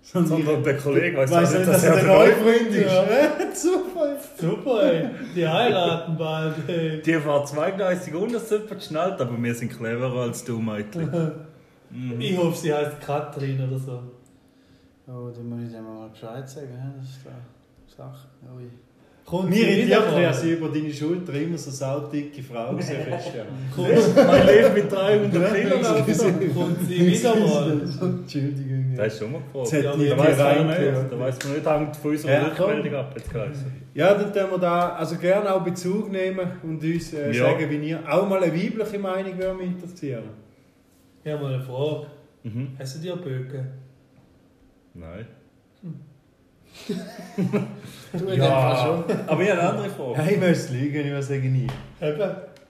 [0.00, 2.68] sondern der Kollege weiß auch Weiss nicht, nicht, dass dass er er der neue Freund
[2.68, 2.90] ist.
[2.90, 3.04] Ja.
[3.54, 4.16] Super.
[4.38, 5.10] Super, ey.
[5.36, 7.02] Die heiraten bald, ey.
[7.02, 11.10] Die war zweigleisig und das super geschnallt, aber wir sind cleverer als du, Mädchen.
[11.92, 12.20] Mhm.
[12.20, 14.02] Ich hoffe, sie heißt Katrin oder so.
[15.08, 16.68] Oh, dann muss ich dem mal Bescheid sagen.
[16.98, 18.28] Das ist eine Sache.
[18.56, 18.64] Ui.
[19.24, 20.34] Kommt Mir sie irritiert, mal?
[20.34, 23.06] sie über deine Schulter immer so saudicke Frau gesehen
[23.76, 25.76] Man lebt mit 300 Kilo.
[26.52, 27.80] kommt sie wieder mal?
[27.80, 28.94] Entschuldigung.
[28.96, 29.96] Das ist schon mal gefragt.
[30.00, 31.02] Die Da weiß man reingehört.
[31.04, 33.14] nicht, da weiß man nicht, hängt von unserer Ja, Rückmeldung ab.
[33.94, 37.44] Ja, dann können wir da also gerne auch Bezug nehmen und uns äh, Ja.
[37.44, 40.24] sagen, wie ihr auch mal eine weibliche Meinung würde mich interessieren.
[41.24, 42.06] Ich habe mal eine Frage.
[42.42, 42.68] Mhm.
[42.78, 43.64] Hast du dir Böcke?
[44.94, 45.26] Nein.
[48.12, 49.18] Du in dem Fall schon.
[49.26, 50.18] Aber ich habe eine andere Frage.
[50.18, 51.66] Ja, ich müsste lügen, ich würde sagen nie.
[52.00, 52.18] Eben.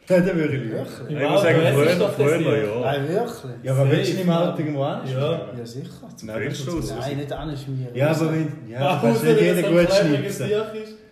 [0.09, 0.73] Ja, dann würde ich lügen.
[0.73, 1.19] Wirklich?
[1.23, 2.81] Ich muss sagen, früher, früher ja.
[2.81, 3.33] Nein, wirklich?
[3.63, 4.93] Ja, aber willst du nicht im Alter irgendwo Ja.
[5.01, 5.41] anschmieren?
[5.59, 5.89] Ja, sicher.
[6.25, 6.95] Nein, das ist Willst du?
[6.97, 7.95] Nein, nicht anschmieren.
[7.97, 8.53] Ja, aber wenn...
[8.69, 10.51] Ja, du kannst außer nicht wenn jeder gut schnipsen.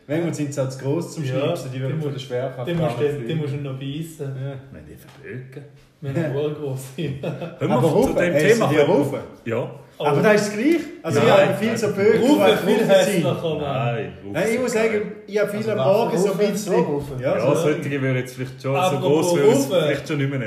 [0.09, 2.27] Manchmal sind sie auch zu gross zum Ja, Schnipsen, die die werden von musst- der
[2.27, 4.27] Schwerkraft Den musst, nicht du, du noch beißen.
[4.45, 4.55] Ja.
[4.73, 5.65] Nein, die verbögen.
[6.03, 7.11] Wenn er wohl groß ist.
[7.23, 8.67] Hör mal Aber zu dem Thema.
[8.89, 9.19] rufen?
[9.45, 9.71] Ja.
[9.99, 10.81] Aber das ist das gleiche.
[11.03, 13.57] Also ich Nein, habe viel so Bögen, die viel hässlicher.
[13.61, 14.13] Nein.
[14.33, 16.75] Nein, ich muss sagen, ich habe viel Also am Morgen so ein bisschen...
[17.21, 17.55] Ja, Ja, so.
[17.55, 20.39] solche würde jetzt vielleicht schon so groß würde es vielleicht schon nicht mehr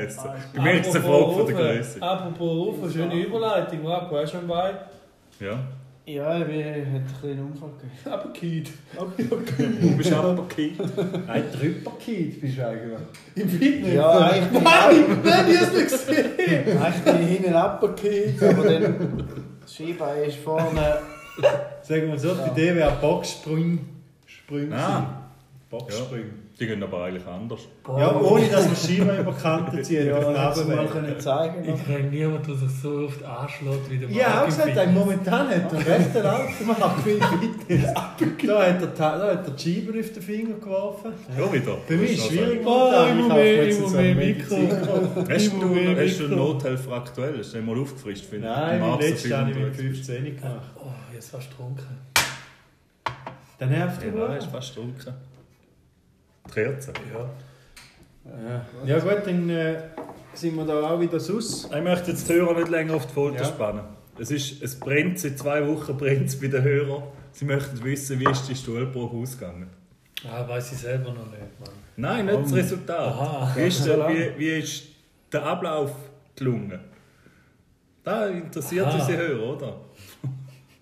[0.63, 1.55] mir ist es eine Frage von der.
[1.75, 2.01] Größe.
[2.01, 3.83] Apropos Rufen, schöne Überleitung.
[3.83, 4.71] Marco, hast du schon bei?
[5.39, 5.59] Ja.
[6.05, 8.67] Ja, ich bin- hat einen kleinen Unfall gegeben.
[8.97, 9.47] Abgekehrt.
[9.81, 11.27] Du bist abgekehrt.
[11.27, 12.99] Ein Trüpperkid bist du eigentlich.
[13.35, 13.93] Im Fitness.
[13.93, 16.77] Ja, eigentlich bin Nein, nein, ich hab's nicht gesehen.
[16.81, 19.23] Eigentlich bin ich hinten abgekehrt, aber dann
[19.61, 20.97] das Skibein ist vorne.
[21.81, 23.79] Sagen wir so, die Idee wäre Boxsprung.
[24.25, 25.23] Sprung Ah.
[25.69, 26.25] Boxsprung.
[26.59, 27.61] Die gehen aber eigentlich anders.
[27.83, 27.99] Boah.
[27.99, 30.05] Ja, ohne dass wir Schieber über Kanten ziehen.
[30.05, 31.73] ja, das mal können zeigen.
[31.73, 34.17] Ich kenne niemanden, der sich so oft anschlägt wie der Mann.
[34.17, 36.23] Ja, auch gesagt, ey, momentan hat der rechte
[36.65, 37.93] Man hat viel Fitness.
[38.47, 41.13] da, hat der, da Schieber auf den Finger geworfen.
[41.35, 41.77] Ja, wieder.
[41.87, 42.61] Bei mir ist schwierig.
[42.63, 44.57] Oh, immer mehr, immer Mikro.
[45.29, 47.39] Hast du, hast du Nothelfer aktuell?
[47.39, 48.45] Ist dir mal aufgefrischt, Nein, ich.
[48.45, 50.71] Nein, mein habe ich mit 15 gemacht.
[50.75, 51.97] Oh, jetzt hast du getrunken.
[53.59, 54.17] Der nervt ja, du.
[54.19, 55.13] Ja, ist fast getrunken.
[56.51, 57.29] 13, ja.
[58.25, 59.75] Ja, ja gut, dann äh,
[60.33, 61.65] sind wir da auch wieder sus.
[61.65, 63.45] Ich möchte jetzt die Hörer nicht länger auf die Folter ja.
[63.45, 63.83] spannen.
[64.17, 67.03] Es, ist, es brennt seit zwei Wochen brennt bei den Hörern.
[67.31, 69.69] Sie möchten wissen, wie ist die Stuhlprobe ausgegangen?
[70.25, 71.69] Ah, weiß ich selber noch nicht, Mann.
[71.97, 72.99] Nein, nicht oh, das Resultat.
[72.99, 74.83] Aha, wie, ist der, wie, wie ist
[75.31, 75.91] der Ablauf
[76.35, 76.79] gelungen?
[78.03, 78.99] Da interessiert Aha.
[78.99, 79.81] unsere Hörer, oder?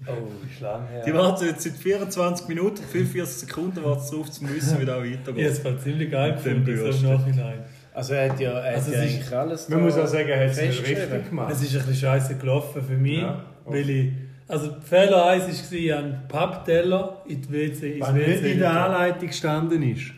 [0.08, 1.04] Oh, ist lang her.
[1.06, 4.98] Die warten jetzt seit 24 Minuten, 45 Sekunden warten sie drauf, zu wissen, wie da
[5.04, 5.46] weitergeht.
[5.48, 7.60] es voll ziemlich geil gefunden, so im Nachhinein.
[7.94, 10.08] Also er hat ja, er Also hat ja es ist- eigentlich alles Man muss auch
[10.08, 11.52] sagen, er hat es richtig gemacht.
[11.52, 14.12] Es ist ein bisschen scheiße gelaufen für mich, Ja, weil ich...
[14.48, 18.52] Also Fehler 1 war, ich habe einen Pappteller in die WC, ins Was nicht WC
[18.54, 18.72] in der.
[18.86, 20.12] Anleitung gestanden ist.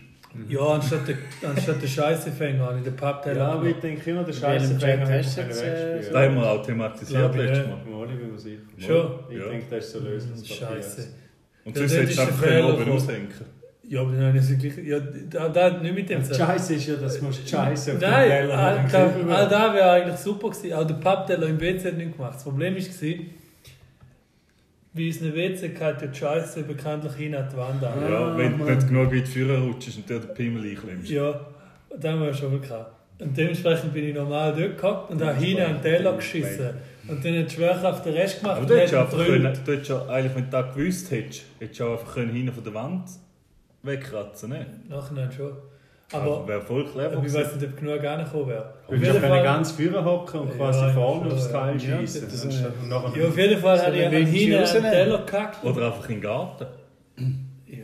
[0.49, 1.17] Ja, anstatt der,
[1.47, 5.23] anstatt der Scheißefänger habe ich den Pappteller Ja, aber ich denke immer, der Scheißefänger hätte
[5.27, 5.65] hast du man jetzt, äh,
[5.95, 6.13] wegspülen.
[6.13, 7.75] Da haben wir auch thematisiert Glaube ich, letztes ja.
[7.75, 7.97] Mal.
[7.99, 8.61] Mal, ich bin mir sicher.
[8.77, 9.19] Schon?
[9.29, 9.49] Ich Ja.
[9.49, 10.67] denke, das ist so lösungspapier.
[10.67, 11.07] Scheiße.
[11.65, 12.97] Und Ja, sonst dort hättest ist du der einfach Fehler oben gekommen.
[12.97, 13.27] aushängen
[13.83, 14.77] Ja, aber dann habe ich sie gleich...
[14.87, 16.45] Ja, da, da hat nicht mit dem Das zu tun.
[16.47, 19.73] Scheiße ist ja, dass man Scheiße auf den Nein, Teller all, da, einen all da
[19.73, 20.73] wäre eigentlich super gewesen.
[20.73, 22.35] Auch der Pappteller im WC hat nichts gemacht.
[22.35, 22.81] Das Problem war,
[24.93, 28.01] bei unseren WC geht ja die Scheiße bekanntlich hin an die Wand an.
[28.01, 31.09] Ja, wenn du nicht genug weit führen rutschst und dir den Pimmel einklemmst.
[31.09, 31.39] Ja,
[31.89, 32.91] das haben wir schon mal gehabt.
[33.19, 36.69] Und dementsprechend bin ich normal dort gehockt und habe hinten an den Teller geschissen.
[37.07, 39.59] Und dann hat die Schwerkraft den Rest gemacht Aber und du hättest hat einfach können,
[39.65, 42.53] du hättest ja eigentlich, wenn du das gewusst hättest, hättest du auch einfach können hinten
[42.53, 43.09] von der Wand
[43.81, 44.65] wegkratzen ne?
[44.89, 45.51] Nachhinein schon.
[46.13, 48.73] Aber Aber wäre voll clever ich weiß nicht, ob genug angekommen wäre.
[48.87, 51.51] Du würdest können ganz vorne hocken und Ja, quasi ja, vorne aufs ja.
[51.59, 52.27] Teil Ja, schießen.
[52.49, 54.91] nachher- Ja, auf jeden Fall habe ich eine an Windschuhe hinten rausnehmen.
[54.91, 55.63] Teller gekackt.
[55.65, 56.65] Oder einfach in den Garten.
[57.67, 57.77] Ja,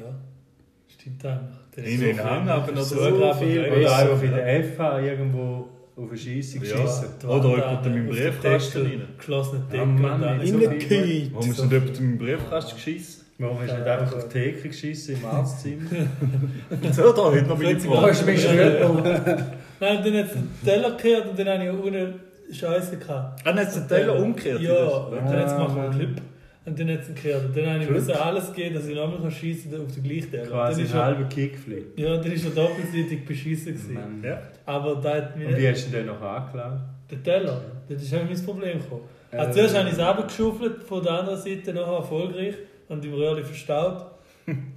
[0.87, 1.55] stimmt eigentlich.
[1.75, 2.99] Dann In den so Hang aber noch so.
[2.99, 6.61] Oder einfach in der FH irgendwo auf eine Scheisse Ja.
[6.61, 7.07] geschissen.
[7.21, 9.01] Die Oder Wand jemand an, in meinen auf den Briefkasten rein.
[9.17, 9.85] Geschlossene Ja, Deckel.
[9.87, 13.18] Mann, und dann in den viel- Warum ist denn jemand in meinen Briefkasten geschissen?
[13.41, 15.89] Warum hast du nicht einfach auf die Theke geschissen im Arztzimmer?
[16.91, 18.07] So, da hätte noch meine Frage.
[18.09, 18.45] hast du mich
[19.81, 22.13] Nein, dann hat es den Teller gekehrt und dann habe ich ohne
[22.51, 23.39] Scheiße gehabt.
[23.39, 24.59] Ah, dann hat es den Teller umgekehrt.
[24.61, 26.21] Ja, und dann hat es gemacht Ah, einen Clip.
[26.65, 27.45] Und dann hat es ihn gekehrt.
[27.45, 30.31] Und dann habe ich müssen alles geben, dass ich nochmal schießen kann auf den gleichen
[30.31, 30.47] Teller.
[30.47, 31.97] Quasi dann ist ein er, halber Kickflip.
[31.99, 33.97] ja, dann ist er doppelseitig beschissen gewesen.
[34.23, 34.41] Ja.
[34.65, 36.81] Aber da hat mich Und wie hast du den noch angelangt?
[37.09, 39.01] Der Teller, das ist eigentlich mein Problem gekommen.
[39.31, 42.55] Äh, Also zuerst habe ich es abgeschaufelt, von der anderen Seite nachher erfolgreich
[42.89, 44.05] und im Röhrli verstaut.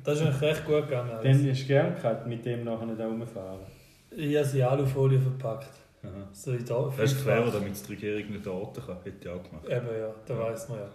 [0.05, 1.11] Das ist eigentlich recht gut gegangen.
[1.11, 1.22] alles.
[1.25, 3.61] Dann hast du gern gehabt, mit dem nachher nicht rumfahren.
[4.14, 5.70] Ich habe sie in Alufolie verpackt.
[6.03, 6.29] Aha.
[6.33, 8.96] So in der Das ist clever, damit es die Regierung nicht orten kann.
[9.03, 9.64] Hätte ich auch gemacht.
[9.66, 10.88] Eben ja, da weiß man ja.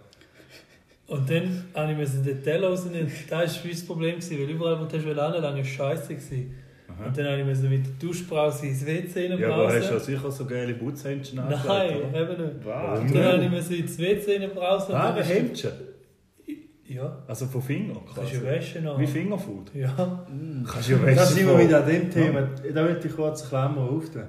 [1.08, 3.10] Und dann habe ich müssen den Teller rausnehmen.
[3.28, 6.14] Das war das Problem, weil überall, wo du anlangen ist scheiße.
[6.14, 7.06] Aha.
[7.06, 9.80] Und dann habe ich müssen mit der Duschbrause ins WC Ja, aber hast du ja
[9.80, 10.00] reinbrausen.
[10.00, 12.20] sicher so geile Putzhändchen Nein, angelegt, oder?
[12.32, 12.66] eben nicht.
[12.66, 14.94] Warum Und dann habe ich müssen ins WC reinbrausen.
[14.94, 15.72] Ah, ein Händchen.
[16.88, 18.42] Ja, Also von Finger kannst du.
[18.42, 18.98] Wäsche noch.
[18.98, 19.74] Wie Fingerfood.
[19.74, 20.24] Ja.
[20.66, 22.48] Kannst du ja Da Wäsche sind wir wieder an dem Thema.
[22.72, 24.22] Da möchte ich kurz eine Klammer auftun.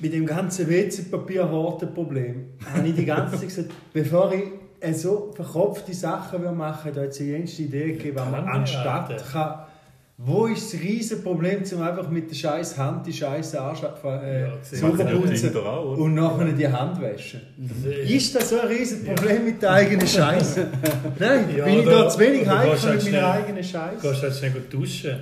[0.00, 4.44] Bei dem ganzen WC-Papier-Horten-Problem habe ich die ganze Zeit gesagt, bevor ich
[4.80, 8.44] äh, so verkopfte Sachen will machen da hat es eine jenste Idee gegeben, was man
[8.46, 9.22] anstatt werden.
[9.32, 9.58] kann.
[10.20, 14.42] Wo ist das riesige Problem, um einfach mit der scheiß Hand die scheiße Arsch äh,
[14.42, 17.40] Ja, ja und nachher die Hand waschen?
[18.04, 20.66] Ist- das so ein riesiges Problem mit der eigenen Scheiße?
[21.20, 24.08] Nein, Ja, bin ich da zu wenig halt mit meiner eigenen Scheiße?
[24.10, 25.20] Gehst halt schnell gut duschen.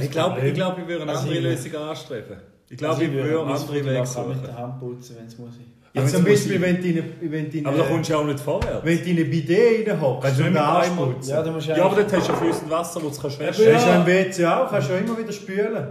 [0.00, 2.36] Ich glaube, ich, glaub, ich würde eine Also andere ich- Lösung anstreben.
[2.70, 4.28] Ich glaube, Also ich würde mein andere Wege auch suchen.
[4.40, 5.50] mit der Hand putzen, wenn es muss.
[5.94, 6.88] Ja, Ja, zum Beispiel, wenn du
[7.58, 8.84] in Aber da kommst du auch nicht vorwärts.
[8.84, 11.30] wenn du in eine Bidet reinhockst Kannst du nicht putzen.
[11.30, 11.42] Ja,
[11.76, 13.96] Ja, aber dort hast du ja fließend Wasser, wo du kannst Das waschen ist ja
[14.00, 15.86] im WC auch, kannst du ja immer wieder spülen.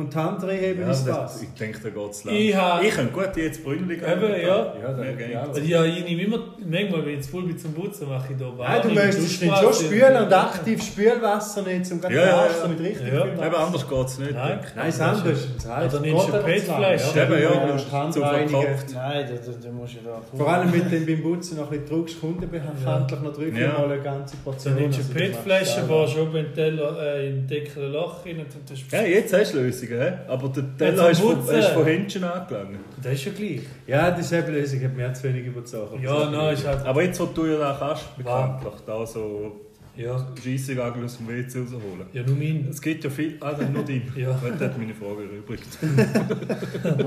[0.00, 2.34] Und die Hand reinheben Ja, ins das, ich denke, da geht es lang.
[2.34, 4.08] Ich ha- ich könnte gut jetzt Brünnli gehen.
[4.10, 4.74] Eben, ja.
[4.82, 5.36] ja geht.
[5.36, 8.38] Also ja, ich nehme immer, manchmal, wenn ich zu voll bin zum Putzen, mache ich
[8.38, 12.48] da Nein, du möchtest nicht schon spülen und aktiv Spülwasser nicht, um Ja, ja, ja.
[12.62, 13.26] so mit richtig Ja.
[13.26, 14.32] Eben, anders geht es nicht.
[14.32, 14.58] Nein.
[14.74, 16.42] Nein, das andere ist das heißt, Oder nimmst du eine.
[16.44, 17.18] PET-Flasche?
[17.18, 17.66] Ja, eben, ja, Ja,
[18.06, 18.48] du zu reinigen.
[18.50, 18.86] verkopft.
[18.94, 19.26] Nein,
[19.62, 20.20] da, musst du da...
[20.36, 23.72] Vor allem mit dem beim Putzen noch ein bisschen drückst, kundenbehandlich noch drücken, Ja.
[23.78, 24.74] mal eine ganze Portion.
[24.74, 28.38] Dann nimmst du Also, eine PET-Flasche, baust oben in den äh, Deckel ein Loch rein
[28.40, 30.12] und das ist Ja, jetzt hast du Lösungen, hä?
[30.28, 32.78] aber der Teller du von, du von Händchen angelangt.
[33.02, 33.60] Das ist ja gleich.
[33.86, 36.02] Ja, die Lösung hat mir zu wenig überzeugt.
[36.02, 36.86] Ja, nein, ist halt...
[36.86, 39.69] Aber jetzt, wo du ja da kannst, bekanntlich, da so
[40.00, 42.06] Ja, Scheissegagel aus dem WC rausholen.
[42.12, 42.66] ja nur mein.
[42.70, 43.36] Es gibt ja viel.
[43.40, 44.02] Ah, dann nur dein.
[44.16, 44.38] Ja.
[44.42, 45.66] Das hat meine Frage erübrigt.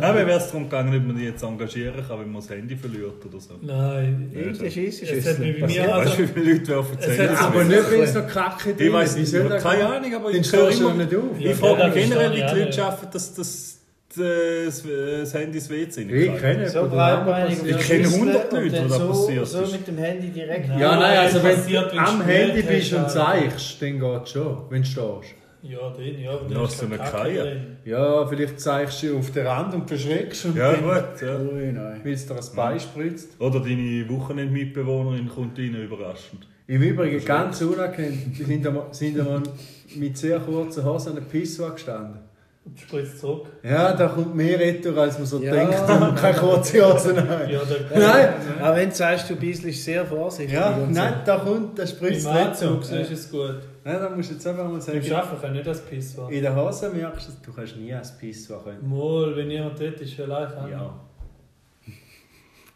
[0.00, 2.50] Nein, mir wäre es darum gegangen, ob man die jetzt engagieren kann, wenn man das
[2.50, 3.54] Handy verliert oder so.
[3.60, 5.80] Nein, Irgendeine Scheisse es hat mich bei mir...
[5.82, 7.76] Weißt Also, du, wie viele Leute werfen das Es Handy Aber mir?
[7.76, 9.86] nicht, wenn es noch Kacke drin Ich weiß nicht, keine?
[9.86, 11.38] Ahnung, aber ich höre immer, nicht auf.
[11.40, 13.77] Ja, ich frage mich generell, wie die Leute schaffen, dass das,
[14.16, 18.70] das, das Handy ins WC nicht Ich kenne So Ich kenne Schüssel 100 und Leute,
[18.70, 19.72] dann das so, passiert so ist.
[19.72, 20.68] mit dem Handy direkt...
[20.68, 20.78] Nein.
[20.78, 23.12] Ja, nein, also wenn passiert, du wenn du am Handy hast, bist und Alter.
[23.12, 25.34] zeigst, dann geht es schon, wenn du stehst.
[25.60, 27.66] Ja, den, ja, ist so kein eine Kacke.
[27.84, 31.20] Ja, vielleicht zeigst du auf den Rand und verschreckst und Ja, dann gut.
[31.20, 31.40] Ja.
[31.40, 32.00] Ui, nein.
[32.04, 33.40] willst du dir ein Bein spritzt.
[33.40, 36.46] Oder deine Wochenendmitbewohnerin kommt rein, überraschend.
[36.68, 39.42] Im Übrigen ganz unerkannt, die sind einmal,
[39.96, 42.20] mit sehr kurzen Hosen an der Pissoir gestanden.
[42.68, 43.46] Und spritzt zurück.
[43.62, 45.52] Ja, da kommt mehr retour, als man so Ja.
[45.52, 47.48] denkt, man keine kurze Hosen hat.
[47.50, 50.54] Ja, der, Nein, Aber wenn du sagst, du bist sehr vorsichtig.
[50.54, 51.00] ja, und so.
[51.00, 52.46] nein, da kommt, da spritzt Im retour.
[52.76, 53.54] Anzug ist es gut.
[53.84, 56.30] Nein, da musst du jetzt einfach mal Im sagen, Arbeiten kann nicht das Piss war.
[56.30, 58.86] in der Hose merkst du, du kannst nie als Pissoir können.
[58.88, 60.68] Mal, wenn jemand dort ist, vielleicht auch.
[60.68, 60.94] Ja.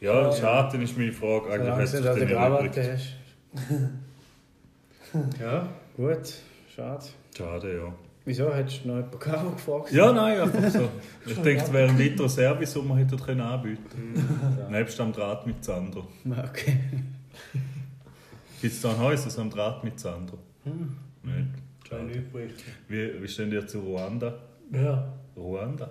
[0.00, 1.48] Ja, schade, ist meine Frage.
[1.52, 2.92] Eigentlich Solange hat du nicht Krawatte erübrigt.
[2.92, 3.72] hast.
[5.40, 5.68] Ja.
[5.96, 6.33] Gut,
[6.74, 7.05] schade.
[7.37, 7.92] Schade, ja.
[8.24, 8.54] Wieso?
[8.54, 10.88] Hättest du noch jemanden gehabt, gefragt Ja, nein, einfach so.
[11.26, 14.70] Ich denke, es wäre ein weiterer Service, den wir hätten können anbieten können.
[14.70, 16.06] Nebst am Draht mit Sandro.
[16.24, 16.78] Okay.
[18.61, 20.38] Gibt es da ein Haus am Draht mit Sandro?
[20.64, 21.37] Nicht?
[21.88, 22.18] Schon Schade.
[22.18, 22.52] übrig.
[22.88, 24.35] Wie, wie stehen ihr zu Ruanda?
[24.70, 25.90] Ja, Ruanda?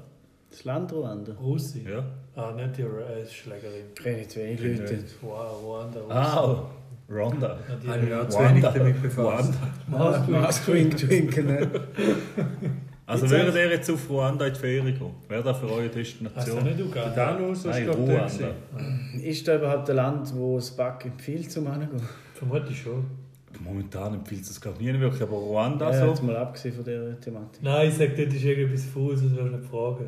[0.49, 1.33] Das Land Ruanda.
[1.33, 1.85] Russi.
[1.89, 2.03] Ja.
[2.35, 3.85] Ah, nicht die äh, Schlägerin.
[3.93, 5.03] Ich kenne zu wenig Leute.
[5.21, 6.13] Wow, Ruanda, Russi.
[6.13, 6.65] Ah,
[7.11, 7.57] Rwanda.
[7.67, 9.53] Ja, die- Habe ich auch zu wenig damit befasst.
[9.91, 10.27] Ruanda.
[10.27, 11.45] Mask Wink Twinken.
[11.47, 11.67] ne?
[13.05, 15.11] Also würdet ihr jetzt auf Ruanda in die Ferien gehen?
[15.27, 16.63] Wäre das für eure Hast du Destination?
[16.63, 17.13] nicht Uganda?
[17.15, 18.47] Danus ist Nein, Ruanda.
[19.21, 22.01] Ist da überhaupt ein Land, wo es Back empfiehlt zum Hingehen?
[22.35, 23.03] Vermutlich schon.
[23.59, 26.23] Momentan empfiehlt es glaube ich nie wirklich, aber Ruanda Ja, jetzt so?
[26.25, 27.61] mal abgesehen von dieser Thematik.
[27.61, 30.05] Nein, ich sage, dort ist irgendetwas faul, das wirst du nicht fragen.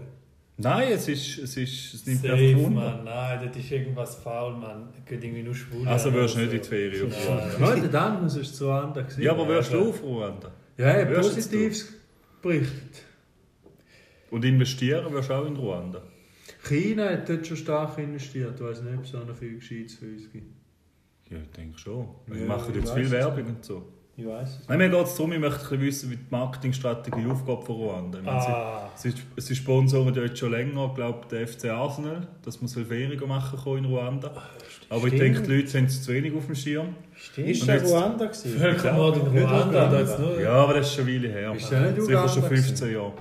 [0.63, 2.81] Nein, es ist, es ist, es nimmt mich Safe, auf Wunder.
[2.81, 3.03] Mann.
[3.03, 4.89] Nein, dort ist irgendwas faul, Mann.
[5.05, 5.87] Geht irgendwie nur schwul.
[5.87, 7.27] Also würdest du nicht in die Ferien auf Nein.
[7.37, 7.59] Ruanda?
[7.59, 9.01] Nein, der Danus ist zu Ruanda.
[9.01, 9.21] gewesen.
[9.21, 10.51] Ja, aber wirst Ja, du auf Ruanda?
[10.77, 11.93] Ja, Wirst du Positives
[12.41, 13.03] berichtet.
[14.31, 16.01] Und investieren wirst du auch in Ruanda?
[16.63, 18.53] China hat dort schon stark investiert.
[18.55, 20.51] Ich weiß nicht, ob es noch viel Gescheites für uns gibt.
[21.29, 22.07] Ja, ich denke schon.
[22.27, 23.92] Die Ja, machen jetzt viel es Werbung und so.
[24.15, 24.69] Ich weiß es.
[24.69, 28.19] Nein, mir geht es darum, ich möchte wissen, wie die Marketingstrategie aufgeht von Ruanda.
[28.19, 31.65] Ich meine, Ah, sie, sie, sie sponsoren ja jetzt schon länger, glaube ich, den FC
[31.71, 34.31] Arsenal, dass man so Ferien machen kann in Ruanda.
[34.89, 36.95] Aber ich denke, die Leute haben es zu wenig auf dem Schirm.
[37.15, 37.47] Stimmt.
[37.49, 38.57] Ist Und der jetzt- Ruanda gewesen?
[38.59, 40.39] Völkermord in Ruanda.
[40.41, 41.53] Ja, aber das ist schon eine Weile her.
[41.55, 42.63] Ist der nicht Sicher Uganda schon gewesen?
[42.65, 43.13] 15 Jahre.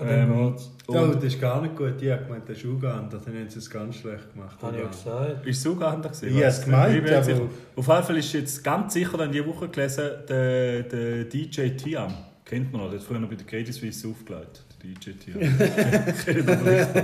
[0.00, 0.70] Ähm, geht's.
[0.88, 2.00] Oh, und das ist gar nicht gut.
[2.00, 3.18] Die hat gemeint, das ist Uganda.
[3.24, 4.56] Dann haben sie es ganz schlecht gemacht.
[4.62, 5.24] Habe ich ja Uganda.
[5.26, 5.46] gesagt.
[5.46, 6.28] ist es Uganda gewesen?
[6.28, 7.40] Ich habe es gemeint, Ich nicht aber- sicher.
[7.76, 12.14] Auf jeden Fall ist jetzt ganz sicher dann diese Woche gelesen, der, der DJ Tiam.
[12.44, 14.62] Kennt man noch, der hat früher noch bei der Credit Suisse aufgelegt.
[14.82, 15.40] Der DJ Tiam.
[15.58, 17.02] Kennt vielleicht noch?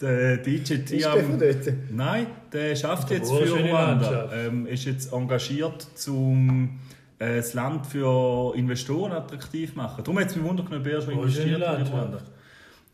[0.00, 1.20] der DJ Ist der Tiam.
[1.26, 1.72] von dort?
[1.90, 3.68] Nein, der schafft jetzt für die.
[3.68, 4.32] Landschaft.
[4.34, 6.78] Ähm, ist jetzt engagiert, um
[7.22, 10.02] äh, das Land für Investoren attraktiv machen.
[10.04, 11.92] Darum hat es mich wundert, ob er schon investiert hat in Landschaft.
[11.92, 12.18] Ruanda.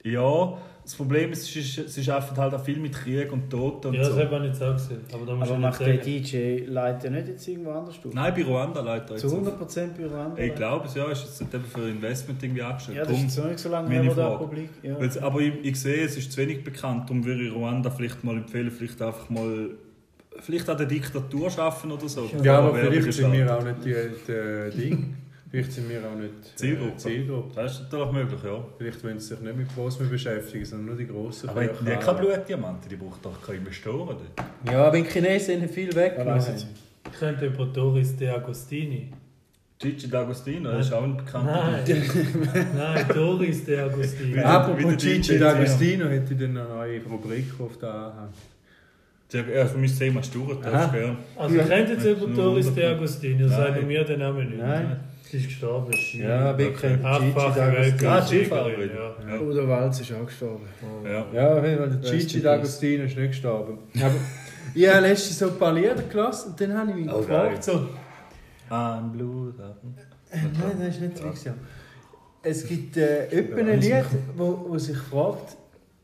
[0.05, 4.01] Ja, das Problem ist, sie, arbeiten halt auch viel mit Krieg und Toten und Ja,
[4.05, 4.21] das so.
[4.21, 5.01] hat man jetzt auch gesehen.
[5.13, 5.97] Aber da Aber ich macht der.
[5.99, 8.15] DJ Leiter nicht jetzt irgendwo anders auf?
[8.15, 9.21] Nein, bei Ruanda leider jetzt.
[9.21, 9.47] Zu auf.
[9.69, 10.41] 100% bei Ruanda?
[10.43, 12.97] Ich glaube es, ja, ist jetzt eben für Investment irgendwie angestellt.
[12.97, 14.39] Ja, das ist Darum- jetzt noch nicht so lange her, Frage.
[14.39, 14.71] Publik...
[14.83, 14.97] Ja.
[15.27, 18.37] Aber ich, ich sehe, es ist zu wenig bekannt, darum würde ich Ruanda vielleicht mal
[18.37, 19.71] empfehlen, vielleicht einfach mal
[20.41, 22.31] vielleicht an der Diktatur schaffen oder so.
[22.43, 23.95] Ja, aber vielleicht sind wir auch nicht die,
[24.27, 25.17] die Ding.
[25.51, 26.93] Vielleicht sind wir auch nicht Zielgruppe.
[26.93, 27.55] Äh, Zielgruppe.
[27.55, 28.65] Das ist natürlich möglich, ja.
[28.77, 31.49] Vielleicht wollen sie sich nicht mit mehr beschäftigen, sondern nur die grossen.
[31.49, 32.27] Aber die hat keine haben.
[32.27, 34.17] Blutdiamanten, die braucht doch keine Investoren.
[34.19, 34.71] dort.
[34.71, 36.17] Ja, wenn die Chinesen haben viel weg.
[37.11, 39.11] Ich könnte über Doris De Agostini.
[39.79, 41.71] Gigi D'Agostino, das ist auch ein bekannter.
[41.71, 44.41] Nein, nein, Doris De Agostini.
[44.41, 48.29] Apropos Gigi D'Agostino hätte ich dann eine neue Rubrik auf der Anhang.
[49.31, 50.85] Ja, ja, für mich Thema Stur, das Aha.
[50.87, 51.17] ist gern.
[51.37, 52.85] Also, ihr kennt jetzt über Nur Doris De
[53.49, 53.49] Nein.
[53.51, 54.59] sagt mir den Namen nicht.
[54.59, 55.01] Nein.
[55.31, 55.93] Sie ist gestorben.
[56.15, 57.05] Ja, D'Agostino.
[57.05, 58.91] Ah, Skifahrerin.
[58.95, 59.35] ja.
[59.35, 59.41] Ja.
[59.41, 60.65] Udo Walz ist auch gestorben.
[61.05, 61.27] Ja.
[61.35, 63.79] Ja, auf jeden Fall, der Gigi in D'Agostino ist nicht gestorben.
[64.01, 64.15] Aber
[64.75, 67.63] ich habe letztens so ein paar Lieder gelassen und dann habe ich mich Oh, gefragt,
[67.65, 67.87] so,
[68.71, 69.59] Ein Blut.
[69.59, 71.55] Nein, das ist nicht Fiction.
[72.43, 75.57] Es gibt äh, etwa ein Lied, wo, wo sich fragt,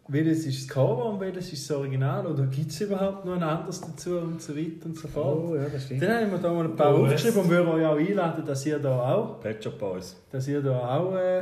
[0.09, 3.43] welches ist das Cover und welches ist das Original oder gibt es überhaupt noch ein
[3.43, 5.38] anderes dazu und so weiter und so fort.
[5.51, 6.03] Oh, ja, das stimmt.
[6.03, 8.45] Dann habe ich mir da mal ein paar Oh, aufgeschrieben und würde euch auch einladen,
[8.45, 10.17] dass ihr da auch, Pet Shop Boys.
[10.31, 11.38] dass ihr da auch äh,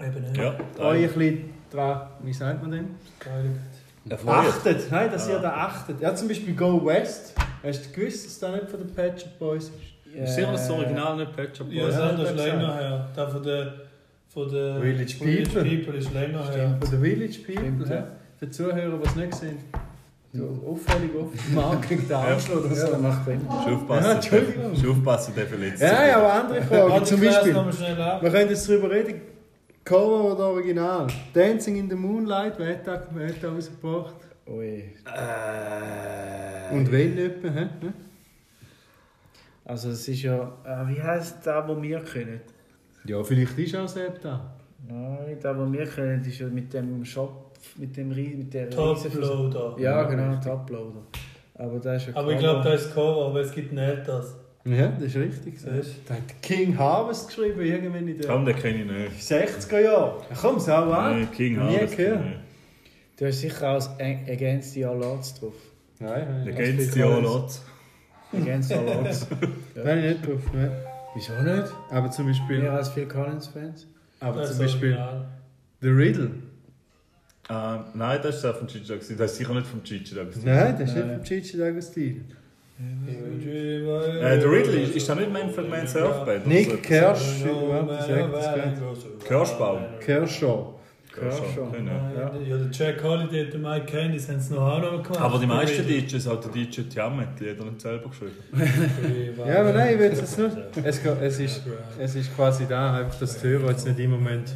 [0.00, 0.36] Eben nicht.
[0.36, 2.88] Ja, euch ein bisschen dran, wie sagt man denn?
[4.08, 4.34] Erfreut.
[4.34, 6.00] Achtet, nein, dass ihr da achtet.
[6.00, 7.34] Ja, zum Beispiel Go West.
[7.62, 9.74] Hast du gewusst, dass das nicht von den Pet Shop Boys ist?
[10.14, 11.94] Ist sicher das Original nicht Shop Ja, Boys?
[11.94, 13.08] das Ja, andere ist das länger her.
[13.16, 13.74] Der von der,
[14.34, 15.62] von der Village Village People.
[15.76, 16.76] People ist länger her.
[16.80, 17.62] Von den Village People.
[17.62, 17.94] Stimmt, ja.
[17.94, 18.06] ja.
[18.38, 19.58] Für die Zuhörer, die es nicht sehen.
[20.32, 22.92] Du auffällig oft Mark gegen den Arschloch oder Ja, so.
[22.92, 23.40] das macht Sinn.
[23.40, 24.10] Schon Ja, aufpassen.
[24.10, 24.76] Entschuldigung.
[24.76, 25.80] Schon aufpassen, der verletzt.
[25.82, 26.90] Ja, ja, aber andere Fragen.
[26.90, 29.20] Warte, Zum Beispiel, wir können jetzt darüber reden,
[29.84, 31.06] Cover oder Original.
[31.32, 34.14] Dancing in the Moonlight, wer hat da, wer hat da rausgebracht?
[34.48, 34.82] Ui.
[36.72, 37.68] Und wenn etwa, hä?
[39.64, 40.52] Also es ist ja...
[40.64, 42.40] Äh, wie heisst der, wo wir können?
[43.06, 44.54] Ja, vielleicht ist auch Sepp da.
[44.88, 48.68] Nein, das, was wir kennen, ist ja mit dem Shop, mit dem Rie- mit der
[48.70, 49.76] Toploader.
[49.78, 51.02] Ja, genau, Toploader.
[51.56, 54.02] Aber das ist ja Aber ich glaube, das ist das Cover, aber es gibt nicht
[54.08, 54.36] das.
[54.66, 55.60] Ja, das ist richtig.
[55.60, 55.68] So.
[56.08, 59.22] Da hat King Harvest geschrieben, irgendwann in den Komm, den kenne ich nicht.
[59.22, 60.20] 60er Jahren.
[60.30, 61.18] Ja, komm, sau an.
[61.20, 61.96] Nein, King Nie Harvest.
[61.98, 62.20] gehört.
[63.18, 65.52] Du hast sicher auch Against the All Odds drauf.
[66.00, 66.54] Nein, Der nein.
[66.56, 67.50] kennt die auch lot.
[68.32, 69.26] Against all Odds.
[69.26, 69.52] Bin
[69.98, 70.52] ich nicht drauf.
[70.52, 70.72] Ne?
[71.14, 71.72] Wieso nicht?
[71.90, 73.86] Aber zum Beispiel, Mehr als viele Collins-Fans.
[74.20, 75.26] aber Das zum Beispiel Original.
[75.80, 76.30] The Riddle.
[77.48, 79.16] Ah, nein, das ist auch von Gigi D'Agostino.
[79.18, 80.44] Das ist sicher nicht von Gigi D'Agostino.
[80.46, 82.20] Nein, das ist nicht von Gigi D'Agostino.
[82.76, 86.46] Äh, der Ridley, ist, ist das nicht Manfred Mann Surfband?
[86.46, 89.24] Nick Kersch, gleich.
[89.24, 90.74] Kirschbaum.
[91.14, 91.40] Kershaw.
[91.40, 91.70] Kershaw.
[91.70, 92.34] Können, ja.
[92.48, 95.20] Ja, der Jack Holiday und der Mike Candice haben es noch auch noch gemacht.
[95.20, 98.32] Aber die meisten DJs hat der DJ Tiamat, die hat er nicht selber geschrieben.
[99.46, 100.56] Ja, aber nein, ich will es nicht.
[100.82, 101.62] Es, es, ist,
[101.98, 104.54] es ist quasi da, einfach das zu hören, jetzt nicht im Moment.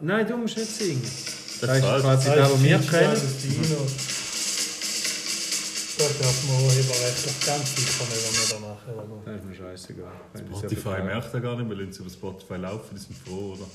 [0.00, 1.02] Nein, du musst nicht singen.
[1.02, 2.02] Das ist falsch.
[2.02, 3.12] quasi da, wo wir kennen.
[5.98, 9.22] Das darf man urheberrechtlich ganz sicher nicht, was wir da machen.
[9.24, 10.12] Das ist mir scheißegal.
[10.32, 13.52] Das Spotify merkt ja gar nicht, weil wenn sie über Spotify laufen, die sind froh,
[13.52, 13.66] oder?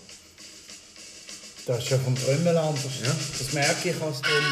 [1.67, 3.01] Das ist ja vom Trömmel anders.
[3.03, 3.09] Ja.
[3.09, 4.43] Das merke ich als drum.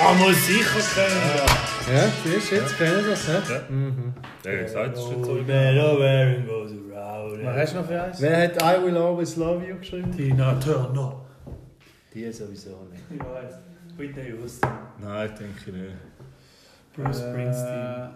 [0.00, 1.20] Ah, muss sicher kennen.
[1.46, 1.94] kann.
[1.94, 3.32] Ja, siehst du, jetzt kennen das, hä?
[3.32, 3.60] Ja.
[3.68, 4.14] Mhm.
[4.42, 5.34] Der hat gesagt, das ist nicht so.
[5.34, 7.44] Better wearing goes around.
[7.44, 8.20] Was hast du noch für eins?
[8.20, 10.10] Wer hat I Will Always Love You geschrieben?
[10.16, 11.20] Tina Turner.
[12.14, 13.02] Die sowieso nicht.
[13.10, 13.54] Ich weiß.
[13.96, 14.70] Whitney Houston.
[15.00, 15.94] Nein, denke ich nicht.
[16.96, 18.08] Bruce Springsteen.